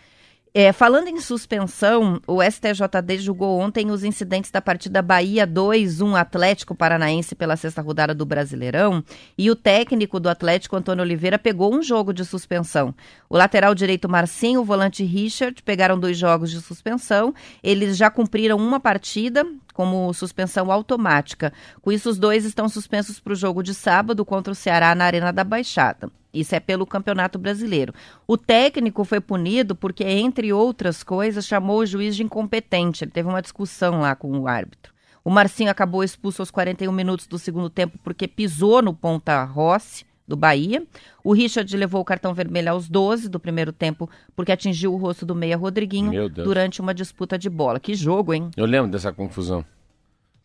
[0.55, 6.75] É, falando em suspensão, o STJD julgou ontem os incidentes da partida Bahia 2-1 Atlético
[6.75, 9.05] Paranaense pela sexta rodada do Brasileirão
[9.37, 12.95] e o técnico do Atlético, Antônio Oliveira, pegou um jogo de suspensão.
[13.29, 17.35] O lateral direito Marcinho, o volante Richard, pegaram dois jogos de suspensão.
[17.63, 19.47] Eles já cumpriram uma partida
[19.79, 21.53] como suspensão automática.
[21.81, 25.05] Com isso, os dois estão suspensos para o jogo de sábado contra o Ceará na
[25.05, 26.11] Arena da Baixada.
[26.35, 27.95] Isso é pelo Campeonato Brasileiro.
[28.27, 33.05] O técnico foi punido porque, entre outras coisas, chamou o juiz de incompetente.
[33.05, 34.93] Ele teve uma discussão lá com o árbitro.
[35.25, 40.05] O Marcinho acabou expulso aos 41 minutos do segundo tempo porque pisou no ponta Rossi
[40.29, 40.85] do Bahia.
[41.25, 45.25] O Richard levou o cartão vermelho aos 12 do primeiro tempo porque atingiu o rosto
[45.25, 47.81] do meia Rodriguinho durante uma disputa de bola.
[47.81, 48.51] Que jogo, hein?
[48.57, 49.65] Eu lembro dessa confusão.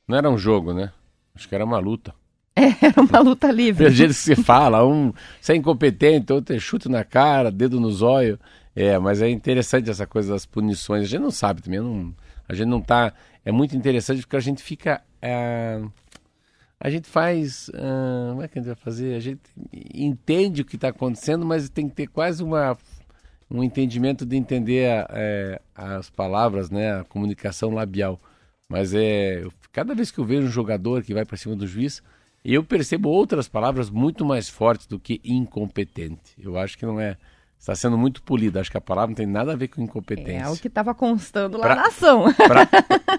[0.08, 0.92] Não era um jogo, né?
[1.36, 2.14] Acho que era uma luta.
[2.56, 3.84] Era uma luta livre.
[3.84, 7.80] Pelo jeito que se fala, um você é incompetente, outro é chute na cara, dedo
[7.80, 8.40] no zóio.
[8.76, 11.04] É, mas é interessante essa coisa das punições.
[11.04, 12.14] A gente não sabe também, não,
[12.48, 13.12] a gente não tá.
[13.44, 15.02] É muito interessante porque a gente fica.
[15.20, 15.82] é,
[16.84, 17.72] a gente faz.
[17.74, 19.16] ah, como é que a gente vai fazer?
[19.16, 19.40] A gente
[19.94, 22.78] entende o que está acontecendo, mas tem que ter quase uma,
[23.50, 27.00] um entendimento de entender a- é, as palavras, né?
[27.00, 28.20] A comunicação labial.
[28.68, 29.46] Mas é.
[29.72, 32.04] Cada vez que eu vejo um jogador que vai para cima do juiz,
[32.44, 36.36] eu percebo outras palavras muito mais fortes do que incompetente.
[36.38, 37.16] Eu acho que não é.
[37.64, 38.60] Está sendo muito polido.
[38.60, 40.48] Acho que a palavra não tem nada a ver com incompetência.
[40.48, 42.26] É o que estava constando lá Pra- na ação.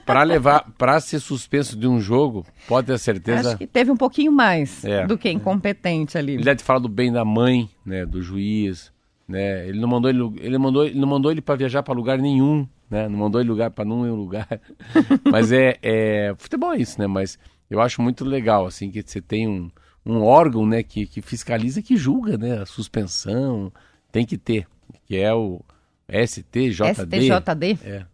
[0.05, 3.49] Para levar, para ser suspenso de um jogo, pode ter certeza.
[3.49, 5.07] Acho que teve um pouquinho mais É.
[5.07, 6.35] do que incompetente ali.
[6.35, 8.93] Ele deve ter falado bem da mãe, né, do juiz,
[9.27, 9.67] né?
[9.67, 12.69] Ele não mandou ele, ele mandou, ele não mandou ele para viajar para lugar nenhum,
[12.91, 13.09] né?
[13.09, 14.47] Não mandou ele lugar para nenhum lugar.
[15.33, 17.07] Mas é, é futebol é isso, né?
[17.07, 17.39] Mas
[17.71, 19.71] eu acho muito legal assim que você tem um,
[20.05, 23.73] um órgão, né, que, que fiscaliza, que julga, né, a suspensão,
[24.15, 24.67] tem que ter,
[25.07, 25.61] que é o
[26.09, 26.95] STJD.
[26.95, 28.07] STJD, É.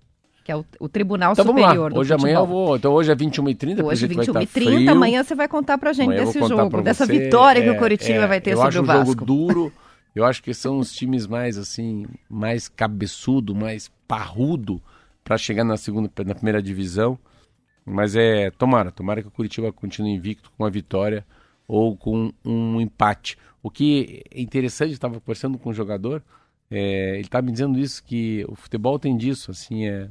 [0.45, 1.95] que é o, o Tribunal Então vamos Superior lá.
[1.95, 2.77] do Hoje amanhã eu vou.
[2.77, 4.91] Então hoje é 21h30, Hoje, vai 21 estar e 30, frio.
[4.91, 7.19] amanhã você vai contar pra gente Amanhã eu desse jogo, dessa você.
[7.19, 9.07] vitória que É, o Coritiba é, vai ter eu sobre acho o um Vasco.
[9.07, 9.73] jogo duro.
[10.15, 14.83] Eu acho que são os times mais assim, mais cabeçudo, mais parrudo
[15.23, 17.19] para chegar na segunda, na primeira divisão.
[17.85, 21.25] Mas é, tomara, tomara que o Curitiba continue invicto com a vitória
[21.69, 23.37] ou com um empate.
[23.62, 26.23] O que é interessante, estava conversando com um jogador,
[26.70, 30.09] é, ele estava me dizendo isso que o futebol tem disso, assim, é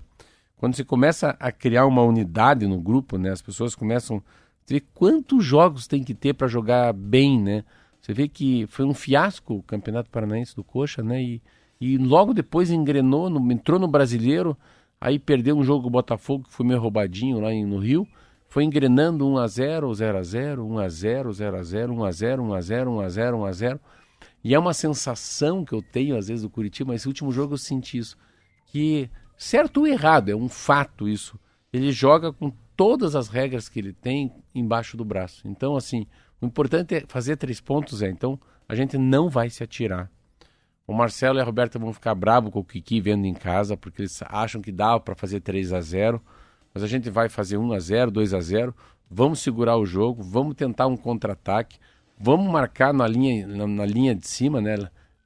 [0.58, 4.22] quando você começa a criar uma unidade no grupo, né, as pessoas começam a
[4.68, 7.64] ver quantos jogos tem que ter para jogar bem, né?
[8.02, 11.22] Você vê que foi um fiasco o Campeonato Paranaense do Coxa, né?
[11.24, 11.42] E,
[11.82, 14.56] e logo depois engrenou, no- entrou no Brasileiro,
[15.02, 18.08] aí perdeu um jogo o Botafogo, que foi meio roubadinho lá em- no Rio,
[18.50, 23.80] foi engrenando 1x0, 0x0, 1x0, 0x0, 1x0, 1x0, 1x0, 1x0.
[24.44, 27.54] E é uma sensação que eu tenho às vezes do Curitiba, mas esse último jogo
[27.54, 28.18] eu senti isso,
[28.66, 31.40] que certo ou errado, é um fato isso.
[31.72, 35.48] Ele joga com todas as regras que ele tem embaixo do braço.
[35.48, 36.08] Então, assim,
[36.42, 38.10] o importante é fazer três pontos, é.
[38.10, 40.10] Então, a gente não vai se atirar.
[40.88, 44.02] O Marcelo e a Roberta vão ficar bravo com o Kiki vendo em casa, porque
[44.02, 46.22] eles acham que dá para fazer 3 a 0
[46.74, 48.74] Mas a gente vai fazer 1 a 0 2 a 0
[49.12, 51.78] Vamos segurar o jogo, vamos tentar um contra-ataque,
[52.20, 54.76] vamos marcar na linha, na, na linha de cima, né?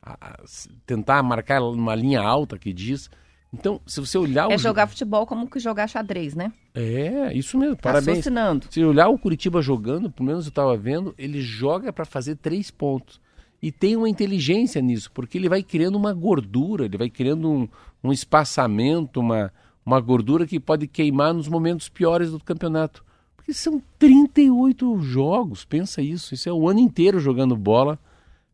[0.01, 0.39] A- a-
[0.85, 3.09] tentar marcar uma linha alta que diz.
[3.53, 6.51] Então, se você olhar É o jogar futebol como que jogar xadrez, né?
[6.73, 7.75] É, isso mesmo.
[7.77, 8.07] Parabéns.
[8.19, 8.67] Raciocinando.
[8.71, 12.71] Se olhar o Curitiba jogando, pelo menos eu estava vendo, ele joga para fazer três
[12.71, 13.21] pontos.
[13.61, 17.67] E tem uma inteligência nisso, porque ele vai criando uma gordura, ele vai criando um,
[18.03, 19.53] um espaçamento, uma,
[19.85, 23.03] uma gordura que pode queimar nos momentos piores do campeonato.
[23.35, 26.33] Porque são 38 jogos, pensa isso.
[26.33, 27.99] Isso é o ano inteiro jogando bola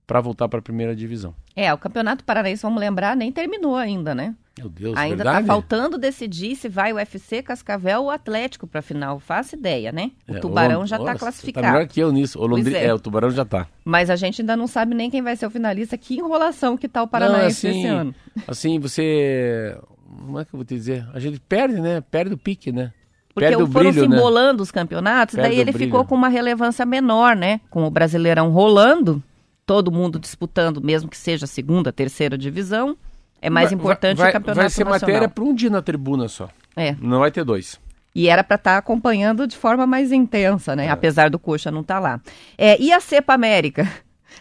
[0.08, 1.36] para voltar para a primeira divisão.
[1.56, 4.34] É, o Campeonato Paranaense, vamos lembrar, nem terminou ainda, né?
[4.58, 5.46] Meu Deus, ainda verdade?
[5.46, 9.20] tá faltando decidir se vai o UFC, Cascavel ou Atlético pra final.
[9.20, 10.12] Faça ideia, né?
[10.28, 11.66] O É, Tubarão Lond- já Nossa, tá classificado.
[11.68, 12.40] Tá melhor que eu nisso.
[12.40, 12.76] O Londri...
[12.76, 12.86] é.
[12.88, 12.94] é.
[12.94, 13.68] o Tubarão já tá.
[13.86, 15.96] Mas a gente ainda não sabe nem quem vai ser o finalista.
[15.98, 18.16] Que enrolação que tá o Paranaense Não, assim, esse ano.
[18.48, 19.78] Assim, você.
[20.18, 21.08] Como é que eu vou te dizer?
[21.14, 22.02] A gente perde, né?
[22.02, 22.92] Perde o pique, né?
[23.34, 24.16] Porque perde o foram brilho, se né?
[24.18, 25.86] embolando os campeonatos, Perde daí ele brilho.
[25.92, 27.62] ficou com uma relevância menor, né?
[27.70, 29.22] Com o Brasileirão rolando,
[29.66, 32.98] todo mundo disputando, mesmo que seja segunda, terceira divisão.
[33.42, 35.00] É mais Vai- importante vai, o campeonato Vai ser nacional.
[35.08, 36.50] matéria para um dia na tribuna só.
[36.76, 36.96] É.
[37.00, 37.80] Não vai ter dois.
[38.16, 40.76] E era para estar acompanhando de forma mais intensa, É.
[40.76, 40.90] né?
[40.90, 42.20] Apesar do Coxa não estar lá.
[42.58, 43.88] É, e a Cepa América?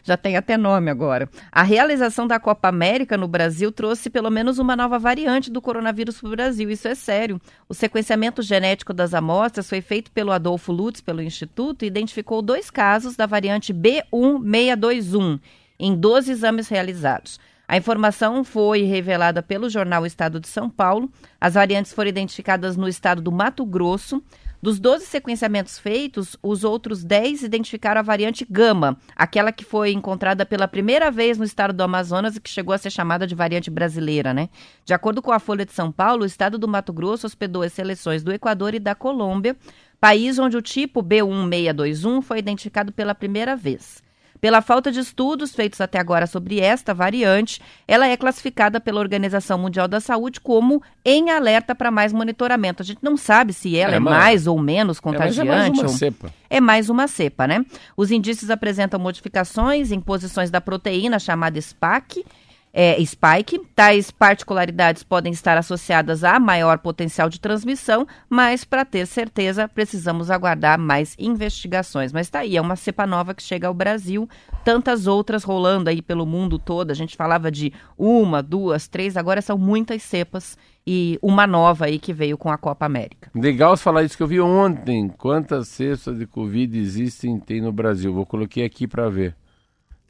[0.02, 1.28] Já tem até nome agora.
[1.50, 6.20] A realização da Copa América no Brasil trouxe pelo menos uma nova variante do coronavírus
[6.20, 6.70] para o Brasil.
[6.70, 7.40] Isso é sério.
[7.68, 12.70] O sequenciamento genético das amostras foi feito pelo Adolfo Lutz, pelo Instituto, e identificou dois
[12.70, 15.40] casos da variante B1621
[15.78, 17.38] em 12 exames realizados.
[17.68, 21.10] A informação foi revelada pelo jornal Estado de São Paulo.
[21.38, 24.22] As variantes foram identificadas no estado do Mato Grosso.
[24.60, 30.44] Dos 12 sequenciamentos feitos, os outros 10 identificaram a variante Gama, aquela que foi encontrada
[30.44, 33.70] pela primeira vez no estado do Amazonas e que chegou a ser chamada de variante
[33.70, 34.48] brasileira, né?
[34.84, 37.72] De acordo com a Folha de São Paulo, o estado do Mato Grosso hospedou as
[37.72, 39.56] seleções do Equador e da Colômbia,
[40.00, 44.02] país onde o tipo B1621 foi identificado pela primeira vez.
[44.40, 49.58] Pela falta de estudos feitos até agora sobre esta variante, ela é classificada pela Organização
[49.58, 52.82] Mundial da Saúde como em alerta para mais monitoramento.
[52.82, 55.50] A gente não sabe se ela é, É, mais ou menos É, contagiante.
[55.50, 56.32] é mais uma ou- cepa.
[56.48, 57.64] é mais uma cepa, né?
[57.96, 62.24] Os indícios apresentam modificações em posições da proteína chamada SPAC,
[62.72, 63.60] é, spike.
[63.74, 70.30] Tais particularidades podem estar associadas a maior potencial de transmissão, mas para ter certeza precisamos
[70.30, 72.12] aguardar mais investigações.
[72.12, 74.28] Mas tá aí, é uma cepa nova que chega ao Brasil,
[74.64, 76.90] tantas outras rolando aí pelo mundo todo.
[76.90, 80.56] A gente falava de uma, duas, três, agora são muitas cepas
[80.86, 83.30] e uma nova aí que veio com a Copa América.
[83.34, 85.08] Legal você falar isso que eu vi ontem.
[85.08, 88.12] Quantas cestas de Covid existem tem no Brasil?
[88.14, 89.36] Vou coloquei aqui para ver.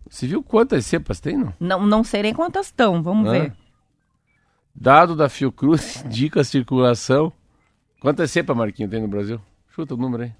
[0.09, 1.53] Você viu quantas cepas tem, não?
[1.61, 3.33] Não, não sei nem quantas estão, vamos Hã?
[3.33, 3.53] ver.
[4.75, 7.33] Dado da Fiocruz indica a circulação.
[8.01, 9.41] Quantas cepas, Marquinho, tem no Brasil?
[9.75, 10.33] Chuta o número aí.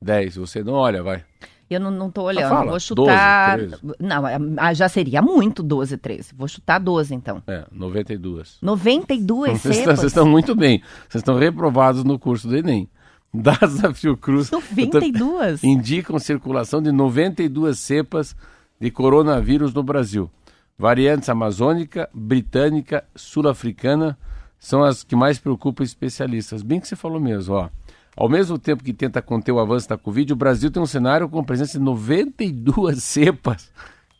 [0.00, 0.36] 10.
[0.36, 1.24] Você não olha, vai.
[1.68, 3.58] Eu não, não tô olhando, fala, vou chutar.
[3.58, 3.94] 12, 13.
[4.00, 4.22] não,
[4.58, 6.34] ah, já seria muito 12, 13.
[6.34, 7.40] Vou chutar 12, então.
[7.46, 8.58] É, 92.
[8.60, 10.00] 92 Vocês estão, cepas.
[10.00, 10.82] vocês estão muito bem.
[11.08, 12.88] Vocês estão reprovados no curso do Enem.
[13.32, 15.62] Dados da Fiocruz eu tô- 92?
[15.62, 18.34] indicam circulação de 92 cepas
[18.80, 20.30] de coronavírus no Brasil.
[20.78, 24.16] Variantes amazônica, britânica, sul-africana
[24.58, 26.62] são as que mais preocupam especialistas.
[26.62, 27.68] Bem que você falou mesmo, ó.
[28.16, 31.28] Ao mesmo tempo que tenta conter o avanço da Covid, o Brasil tem um cenário
[31.28, 33.70] com presença de 92 cepas.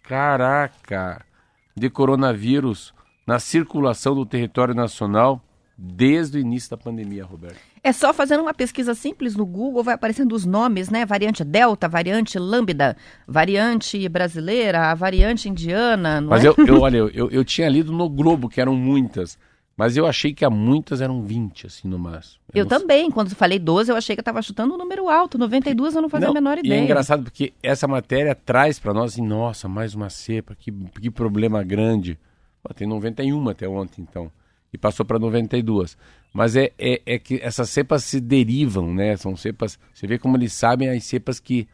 [0.03, 1.25] Caraca!
[1.75, 2.93] De coronavírus
[3.27, 5.43] na circulação do território nacional
[5.77, 7.70] desde o início da pandemia, Roberto.
[7.83, 11.07] É só fazendo uma pesquisa simples no Google, vai aparecendo os nomes, né?
[11.07, 12.95] Variante Delta, variante Lambda,
[13.27, 16.49] variante brasileira, a variante indiana, Mas é?
[16.49, 19.39] eu, eu olha, eu, eu tinha lido no Globo que eram muitas,
[19.77, 22.39] mas eu achei que a muitas eram 20, assim, no máximo.
[22.55, 22.79] Eu sei.
[22.79, 25.39] também, quando eu falei 12, eu achei que eu estava chutando um número alto.
[25.39, 26.81] 92 eu não fazia Não, a menor E ideia.
[26.81, 30.71] é engraçado porque essa matéria traz para nós assim, nossa, mais uma cepa, que,
[31.01, 32.19] que problema grande.
[32.63, 34.31] Ó, tem 91 até ontem, então.
[34.73, 35.97] E passou para 92.
[36.33, 39.17] Mas é, é, é que essas cepas se derivam, né?
[39.17, 39.79] São cepas.
[39.93, 41.67] Você vê como eles sabem as cepas que,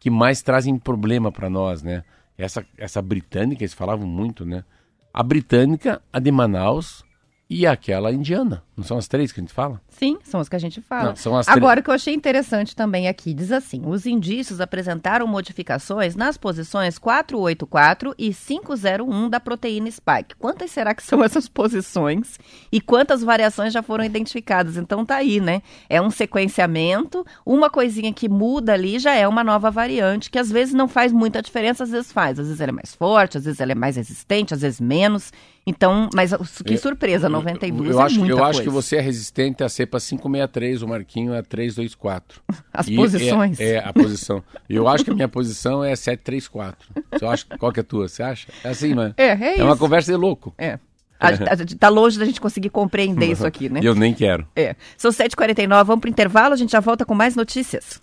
[0.00, 2.04] que mais trazem problema para nós, né?
[2.36, 4.64] Essa, essa britânica, eles falavam muito, né?
[5.12, 7.04] A britânica, a de Manaus
[7.50, 8.62] e aquela indiana.
[8.78, 9.80] Não são as três que a gente fala?
[9.88, 11.08] Sim, são os que a gente fala.
[11.08, 11.48] Não, são as.
[11.48, 16.36] Agora, o que eu achei interessante também aqui, diz assim: os indícios apresentaram modificações nas
[16.36, 20.36] posições 484 e 501 da proteína spike.
[20.38, 22.38] Quantas será que são essas posições
[22.70, 24.76] e quantas variações já foram identificadas?
[24.76, 25.60] Então tá aí, né?
[25.88, 30.50] É um sequenciamento, uma coisinha que muda ali já é uma nova variante, que às
[30.50, 32.38] vezes não faz muita diferença, às vezes faz.
[32.38, 35.32] Às vezes ela é mais forte, às vezes ela é mais resistente, às vezes menos.
[35.66, 36.32] Então, mas
[36.64, 39.68] que Eu- surpresa, 92 eu é acho, muita eu acho que você é resistente à
[39.68, 42.40] cepa 563, o Marquinho é 324.
[42.72, 43.58] As E posições.
[43.60, 44.42] É, é, a posição.
[44.68, 46.88] Eu acho que a minha posição é 734.
[47.12, 48.08] Você acha, qual que é a tua?
[48.08, 48.48] Você acha?
[48.62, 49.14] É assim, mano.
[49.16, 49.80] É, é É uma isso.
[49.80, 50.54] conversa de louco.
[50.58, 50.78] É.
[51.18, 53.80] A, a, gente tá longe da gente conseguir compreender isso aqui, né?
[53.82, 54.46] E eu nem quero.
[54.54, 54.76] É.
[54.96, 57.98] São 7h49, vamos pro intervalo, a gente já volta com mais notícias.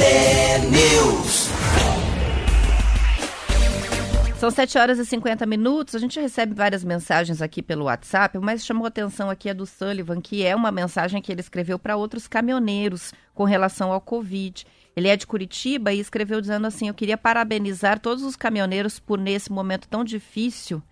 [0.00, 1.50] News.
[4.38, 5.94] São 7 horas e 50 minutos.
[5.94, 10.18] A gente recebe várias mensagens aqui pelo WhatsApp, mas chamou atenção aqui a do Sullivan,
[10.22, 14.66] que é uma mensagem que ele escreveu para outros caminhoneiros com relação ao Covid.
[14.96, 19.18] Ele é de Curitiba e escreveu dizendo assim: Eu queria parabenizar todos os caminhoneiros por,
[19.18, 20.82] nesse momento tão difícil,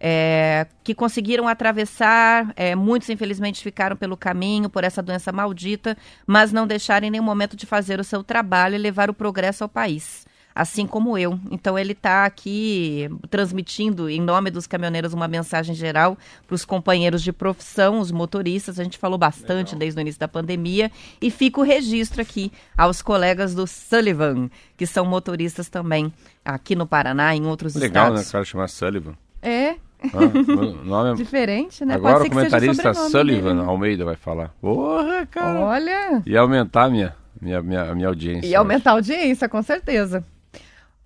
[0.00, 2.52] é, que conseguiram atravessar.
[2.56, 7.24] é, muitos, infelizmente, ficaram pelo caminho por essa doença maldita, mas não deixaram em nenhum
[7.24, 10.26] momento de fazer o seu trabalho e levar o progresso ao país.
[10.54, 11.38] assim como eu.
[11.50, 16.16] Então ele está aqui transmitindo em nome dos caminhoneiros uma mensagem geral
[16.46, 18.80] para os companheiros de profissão, os motoristas.
[18.80, 19.78] A gente falou bastante Legal.
[19.80, 20.90] desde o início da pandemia
[21.20, 26.10] e fica o registro aqui aos colegas do Sullivan, que são motoristas também
[26.42, 28.18] aqui no Paraná, em outros Legal, estados.
[28.18, 28.28] Legal, né?
[28.28, 29.14] O cara chamar Sullivan.
[29.42, 29.76] É,
[30.14, 31.14] ah, nome é...
[31.14, 31.94] Diferente, né?
[31.94, 33.68] Agora o comentarista Sullivan dele.
[33.68, 34.54] Almeida vai falar.
[34.60, 35.60] Porra, cara!
[35.60, 36.22] Olha!
[36.26, 38.46] E aumentar a minha, minha, minha, minha audiência.
[38.46, 40.24] E aumentar a audiência, com certeza.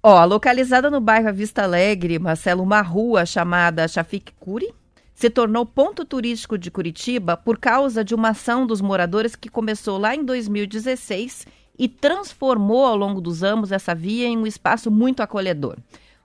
[0.03, 4.73] Ó, localizada no bairro Vista Alegre, Marcelo, uma rua chamada Chafik Curi
[5.21, 9.99] se tornou ponto turístico de Curitiba por causa de uma ação dos moradores que começou
[9.99, 11.47] lá em 2016
[11.79, 15.77] e transformou ao longo dos anos essa via em um espaço muito acolhedor.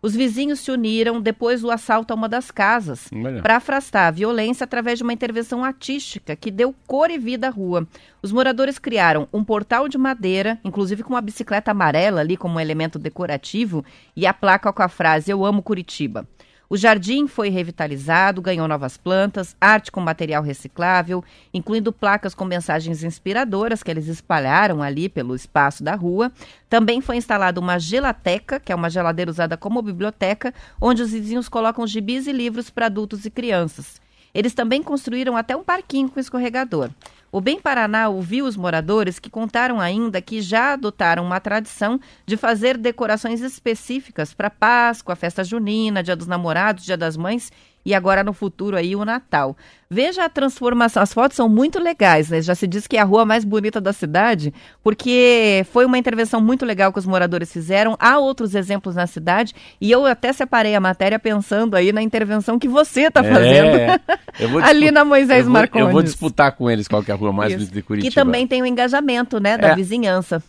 [0.01, 3.09] Os vizinhos se uniram depois do assalto a uma das casas
[3.41, 7.49] para afastar a violência através de uma intervenção artística que deu cor e vida à
[7.49, 7.87] rua.
[8.21, 12.59] Os moradores criaram um portal de madeira, inclusive com uma bicicleta amarela ali como um
[12.59, 13.83] elemento decorativo,
[14.15, 16.27] e a placa com a frase Eu amo Curitiba.
[16.69, 23.03] O jardim foi revitalizado, ganhou novas plantas, arte com material reciclável, incluindo placas com mensagens
[23.03, 26.31] inspiradoras que eles espalharam ali pelo espaço da rua.
[26.67, 31.47] Também foi instalada uma gelateca, que é uma geladeira usada como biblioteca, onde os vizinhos
[31.47, 34.01] colocam gibis e livros para adultos e crianças.
[34.33, 36.89] Eles também construíram até um parquinho com escorregador.
[37.35, 42.37] O Bem Paraná ouviu os moradores que contaram ainda que já adotaram uma tradição de
[42.37, 47.51] fazer decorações específicas para Páscoa, festa junina, Dia dos Namorados, Dia das Mães
[47.85, 49.55] e agora no futuro aí o Natal.
[49.89, 52.41] Veja a transformação, as fotos são muito legais, né?
[52.41, 54.51] Já se diz que é a rua mais bonita da cidade,
[54.83, 57.95] porque foi uma intervenção muito legal que os moradores fizeram.
[57.99, 62.57] Há outros exemplos na cidade e eu até separei a matéria pensando aí na intervenção
[62.57, 63.77] que você está é, fazendo
[64.65, 65.87] ali na Moisés eu vou, Marcondes.
[65.87, 67.59] Eu vou disputar com eles qual é a rua mais Isso.
[67.59, 68.09] bonita de Curitiba.
[68.09, 69.75] Que também tem o engajamento, né, da é.
[69.75, 70.41] vizinhança.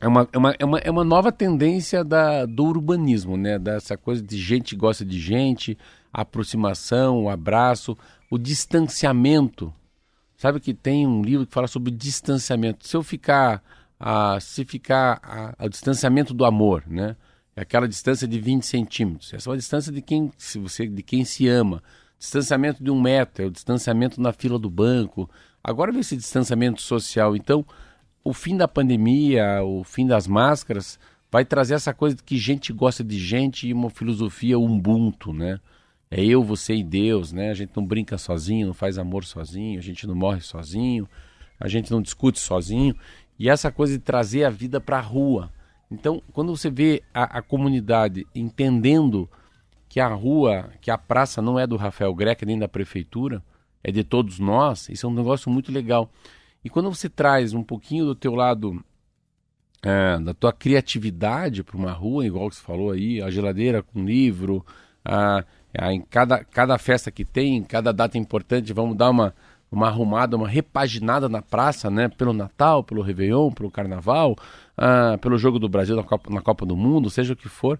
[0.00, 3.58] É uma, é, uma, é, uma, é uma nova tendência da, do urbanismo, né?
[3.58, 5.78] Dessa coisa de gente que gosta de gente,
[6.16, 7.94] a aproximação, o abraço,
[8.30, 9.70] o distanciamento.
[10.38, 12.88] Sabe que tem um livro que fala sobre distanciamento.
[12.88, 13.62] Se eu ficar,
[14.00, 17.16] ah, se ficar ah, o distanciamento do amor, né?
[17.54, 19.34] É aquela distância de 20 centímetros.
[19.34, 21.82] Essa é uma distância de quem, se você, de quem se ama.
[22.18, 25.28] Distanciamento de um metro, é o distanciamento na fila do banco.
[25.62, 27.36] Agora vem esse distanciamento social.
[27.36, 27.62] Então,
[28.24, 30.98] o fim da pandemia, o fim das máscaras,
[31.30, 35.60] vai trazer essa coisa de que gente gosta de gente e uma filosofia ubuntu, né?
[36.10, 37.50] É eu, você e Deus, né?
[37.50, 41.08] A gente não brinca sozinho, não faz amor sozinho, a gente não morre sozinho,
[41.58, 42.94] a gente não discute sozinho.
[43.38, 45.52] E essa coisa de trazer a vida para a rua.
[45.90, 49.28] Então, quando você vê a, a, comunidade entendendo
[49.88, 53.42] que a rua, que a praça não é do Rafael Greca nem da prefeitura,
[53.82, 56.10] é de todos nós, isso é um negócio muito legal.
[56.64, 58.82] E quando você traz um pouquinho do teu lado,
[59.82, 64.66] é, da tua criatividade para uma rua, igual você falou aí, a geladeira com livro,
[65.04, 65.44] a,
[65.74, 69.34] em cada, cada festa que tem, cada data importante, vamos dar uma,
[69.70, 72.08] uma arrumada, uma repaginada na praça, né?
[72.08, 74.36] Pelo Natal, pelo Réveillon, pelo Carnaval,
[74.76, 77.78] ah, pelo Jogo do Brasil na Copa, na Copa do Mundo, seja o que for.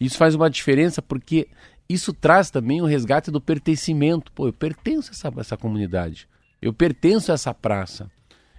[0.00, 1.48] Isso faz uma diferença porque
[1.88, 4.30] isso traz também o resgate do pertencimento.
[4.32, 6.28] Pô, eu pertenço a essa, essa comunidade,
[6.60, 8.10] eu pertenço a essa praça.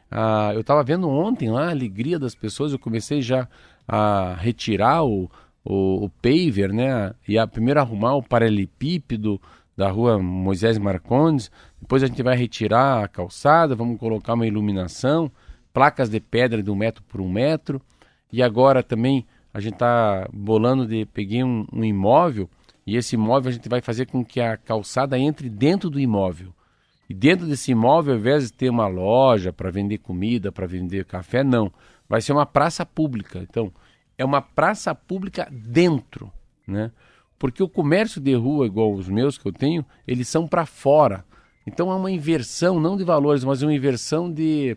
[0.10, 3.48] Ah, eu estava vendo ontem lá a alegria das pessoas, eu comecei já
[3.88, 5.30] a retirar o,
[5.64, 7.14] o, o paver, né?
[7.28, 9.42] E a, primeiro arrumar o paralelepípedo
[9.76, 15.32] da rua Moisés Marcondes, depois a gente vai retirar a calçada, vamos colocar uma iluminação,
[15.74, 17.82] placas de pedra de um metro por um metro,
[18.32, 22.50] e agora também a gente está bolando de peguei um, um imóvel
[22.90, 26.52] e esse imóvel a gente vai fazer com que a calçada entre dentro do imóvel.
[27.08, 31.06] E dentro desse imóvel, ao invés de ter uma loja para vender comida, para vender
[31.06, 31.72] café, não.
[32.08, 33.46] Vai ser uma praça pública.
[33.48, 33.72] Então,
[34.20, 36.30] é uma praça pública dentro,
[36.68, 36.92] né?
[37.40, 41.24] Porque o comércio de rua, igual os meus que eu tenho, eles são para fora.
[41.66, 44.76] Então, é uma inversão, não de valores, mas uma inversão de,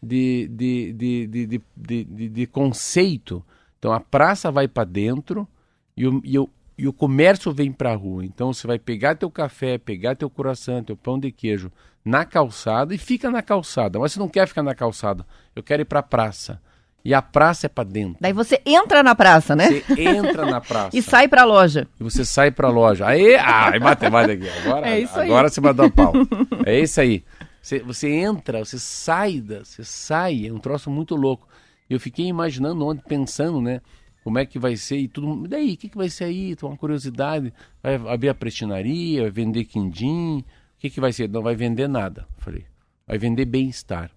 [0.00, 3.44] de, de, de, de, de, conceito.
[3.76, 5.48] Então, a praça vai para dentro
[5.96, 8.24] e o, e o, e o comércio vem para a rua.
[8.24, 11.72] Então você vai pegar teu café, pegar teu coração, teu pão de queijo
[12.04, 13.98] na calçada e fica na calçada.
[13.98, 15.26] Mas você não quer ficar na calçada,
[15.56, 16.60] eu quero ir para a praça.
[17.06, 18.16] E a praça é para dentro.
[18.20, 19.80] Daí você entra na praça, né?
[19.80, 20.90] Você entra na praça.
[20.98, 21.86] e sai para a loja.
[22.00, 23.06] E você sai para a loja.
[23.06, 24.48] Aí, ah, bate, bate aqui.
[24.48, 25.30] Agora, é isso aí.
[25.30, 26.12] agora você mandou a pau.
[26.66, 27.22] É isso aí.
[27.62, 31.46] Você, você entra, você sai, da, você sai, é um troço muito louco.
[31.88, 33.80] Eu fiquei imaginando ontem, pensando, né?
[34.24, 35.44] como é que vai ser e tudo.
[35.44, 36.56] E daí, o que, que vai ser aí?
[36.56, 37.54] Tô uma curiosidade.
[37.80, 40.38] Vai abrir a prestinaria, vai vender quindim.
[40.38, 40.44] O
[40.80, 41.28] que, que vai ser?
[41.28, 42.26] Não vai vender nada.
[42.38, 42.64] Falei.
[43.06, 44.10] Vai vender bem-estar.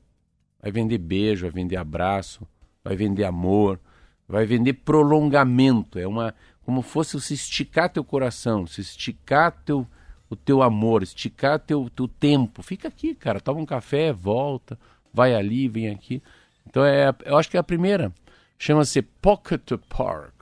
[0.59, 2.47] Vai vender beijo, vai vender abraço,
[2.83, 3.79] vai vender amor,
[4.27, 5.99] vai vender prolongamento.
[5.99, 6.33] É uma
[6.69, 9.87] como fosse se esticar teu coração, se esticar teu,
[10.29, 12.61] o teu amor, esticar teu, teu tempo.
[12.61, 14.77] Fica aqui, cara, toma um café, volta,
[15.11, 16.21] vai ali, vem aqui.
[16.67, 18.13] Então é, eu acho que é a primeira.
[18.57, 20.35] Chama-se Pocket Park.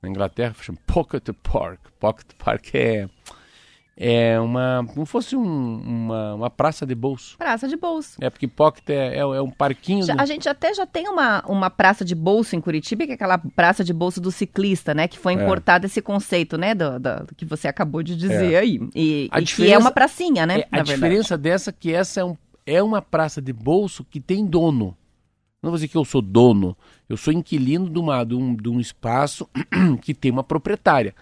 [0.00, 1.80] Na Inglaterra chama Pocket Park.
[1.98, 3.08] Pocket Park é
[3.96, 7.36] é uma como fosse um, uma, uma praça de bolso.
[7.38, 8.16] Praça de bolso.
[8.20, 10.04] É porque pocket é, é, é um parquinho.
[10.04, 10.20] Já, do...
[10.20, 13.38] A gente até já tem uma, uma praça de bolso em Curitiba, que é aquela
[13.38, 15.06] praça de bolso do ciclista, né?
[15.06, 15.42] Que foi É.
[15.42, 16.74] importado esse conceito, né?
[16.74, 18.58] Do, do- do que você acabou de dizer É.
[18.58, 18.80] aí.
[18.94, 20.60] E, A e que é uma pracinha, né?
[20.60, 22.36] É, a diferença dessa é que essa é, um,
[22.66, 24.96] é uma praça de bolso que tem dono.
[25.62, 26.76] Não vou dizer que eu sou dono,
[27.08, 29.48] eu sou inquilino de, uma, de, um, de um espaço
[30.02, 31.14] que tem uma proprietária.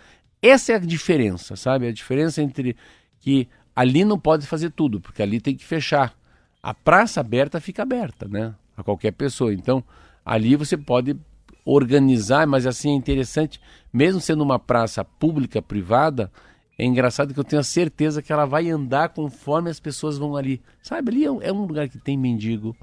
[0.42, 1.86] Essa é a diferença, sabe?
[1.86, 2.76] A diferença entre
[3.20, 6.14] que ali não pode fazer tudo, porque ali tem que fechar.
[6.60, 8.54] A praça aberta fica aberta, né?
[8.76, 9.54] A qualquer pessoa.
[9.54, 9.84] Então,
[10.24, 11.16] ali você pode
[11.64, 13.60] organizar, mas assim é interessante,
[13.92, 16.30] mesmo sendo uma praça pública, privada,
[16.78, 20.36] é engraçado que eu tenho a certeza que ela vai andar conforme as pessoas vão
[20.36, 20.60] ali.
[20.82, 22.74] Sabe, ali é um, é lugar que tem mendigo,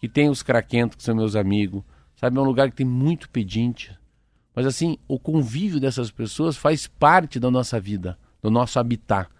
[0.00, 1.82] que tem os craquentos, que são meus amigos,
[2.14, 3.96] sabe, é um lugar que tem muito pedinte.
[4.58, 9.30] Mas assim, o convívio dessas pessoas faz parte da nossa vida, do nosso habitat.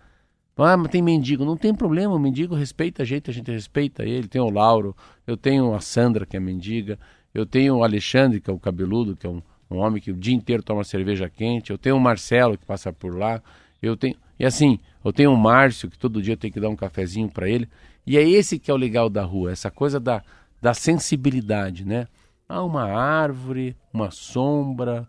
[0.56, 1.44] Ah, mas tem mendigo.
[1.44, 4.28] Não tem problema, o mendigo respeita a gente, a gente respeita ele.
[4.28, 4.94] Tem o Lauro,
[5.26, 7.00] eu tenho a Sandra, que é mendiga,
[7.34, 10.14] eu tenho o Alexandre, que é o cabeludo, que é um, um homem que o
[10.14, 13.42] dia inteiro toma cerveja quente, eu tenho o Marcelo, que passa por lá,
[13.82, 14.14] eu tenho.
[14.38, 17.48] E assim, eu tenho o Márcio, que todo dia tenho que dar um cafezinho para
[17.48, 17.68] ele.
[18.06, 20.22] E é esse que é o legal da rua, essa coisa da,
[20.62, 22.06] da sensibilidade, né?
[22.48, 25.06] Ah, uma árvore, uma sombra,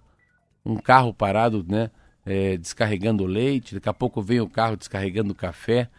[0.66, 1.90] um carro parado, né?
[2.30, 5.90] é, descarregando leite, daqui a pouco vem o carro descarregando café.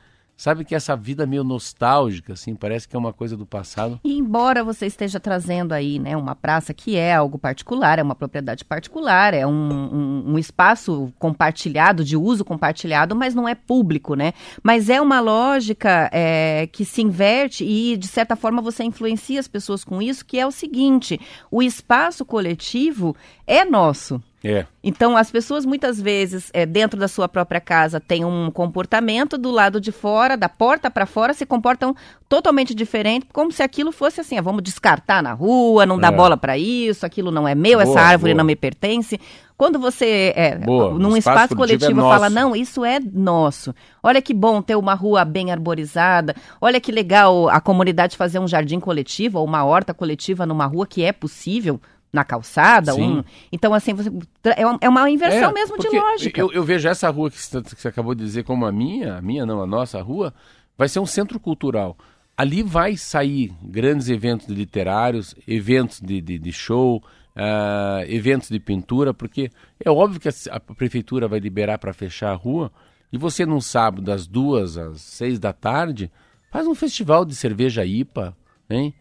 [0.41, 4.01] Sabe que essa vida meio nostálgica, assim, parece que é uma coisa do passado.
[4.03, 8.15] E embora você esteja trazendo aí, né, uma praça que é algo particular, é uma
[8.15, 14.15] propriedade particular, é um, um- um espaço compartilhado, de uso compartilhado, mas não é público,
[14.15, 14.33] né?
[14.63, 19.47] Mas é uma lógica é, que se inverte e, de certa forma, você influencia as
[19.47, 21.21] pessoas com isso, que é o seguinte,
[21.51, 23.15] o espaço coletivo
[23.47, 24.23] é nosso.
[24.43, 24.65] É.
[24.83, 29.51] Então, as pessoas muitas vezes, é, dentro da sua própria casa, têm um comportamento, do
[29.51, 31.95] lado de fora, da porta para fora, se comportam
[32.29, 36.11] totalmente diferente, como se aquilo fosse assim: ah, vamos descartar na rua, não dá É.
[36.11, 38.39] bola para isso, aquilo não é meu, essa Boa, árvore boa.
[38.39, 39.21] não me pertence.
[39.59, 43.75] Quando você, é, Boa, num espaço espaço coletivo é fala: não, isso é nosso.
[44.03, 48.49] Olha que bom ter uma rua bem arborizada, olha que legal a comunidade fazer um
[48.49, 51.79] jardim coletivo ou uma horta coletiva numa rua que é possível.
[52.13, 54.11] Na calçada, um, então assim você
[54.57, 56.41] é uma, é uma inversão É, mesmo de lógica.
[56.41, 59.47] Eu, eu vejo essa rua que você, acabou de dizer como a minha, a minha
[59.47, 60.35] não, a nossa rua,
[60.77, 61.97] vai ser um centro cultural.
[62.37, 67.01] Ali vai sair grandes eventos literários, eventos de, de, de show,
[67.37, 72.33] ah, eventos de pintura, porque é óbvio que a, a prefeitura vai liberar para fechar
[72.33, 72.73] a rua,
[73.13, 76.11] e você num sábado, das duas às seis da tarde,
[76.51, 78.37] faz um festival de cerveja IPA,
[78.69, 78.95] hein?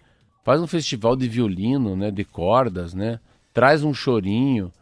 [0.49, 2.09] Faz um festival de violino, né?
[2.09, 3.19] De cordas, né?
[3.53, 4.73] Traz um chorinho.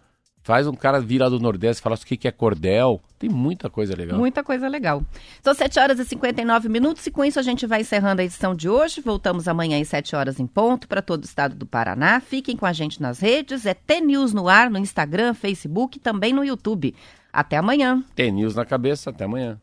[0.41, 3.01] Faz um cara vir lá do Nordeste falar o que, que é cordel.
[3.19, 4.17] Tem muita coisa legal.
[4.17, 5.03] Muita coisa legal.
[5.43, 8.55] São 7 horas e 59 minutos e com isso a gente vai encerrando a edição
[8.55, 9.01] de hoje.
[9.01, 12.21] Voltamos amanhã às 7 horas em ponto para todo o estado do Paraná.
[12.21, 13.65] Fiquem com a gente nas redes.
[13.65, 16.95] É T-News no ar no Instagram, Facebook e também no YouTube.
[17.33, 18.01] Até amanhã.
[18.15, 19.09] Tem news na cabeça.
[19.09, 19.59] Até amanhã.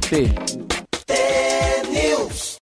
[0.00, 0.34] T.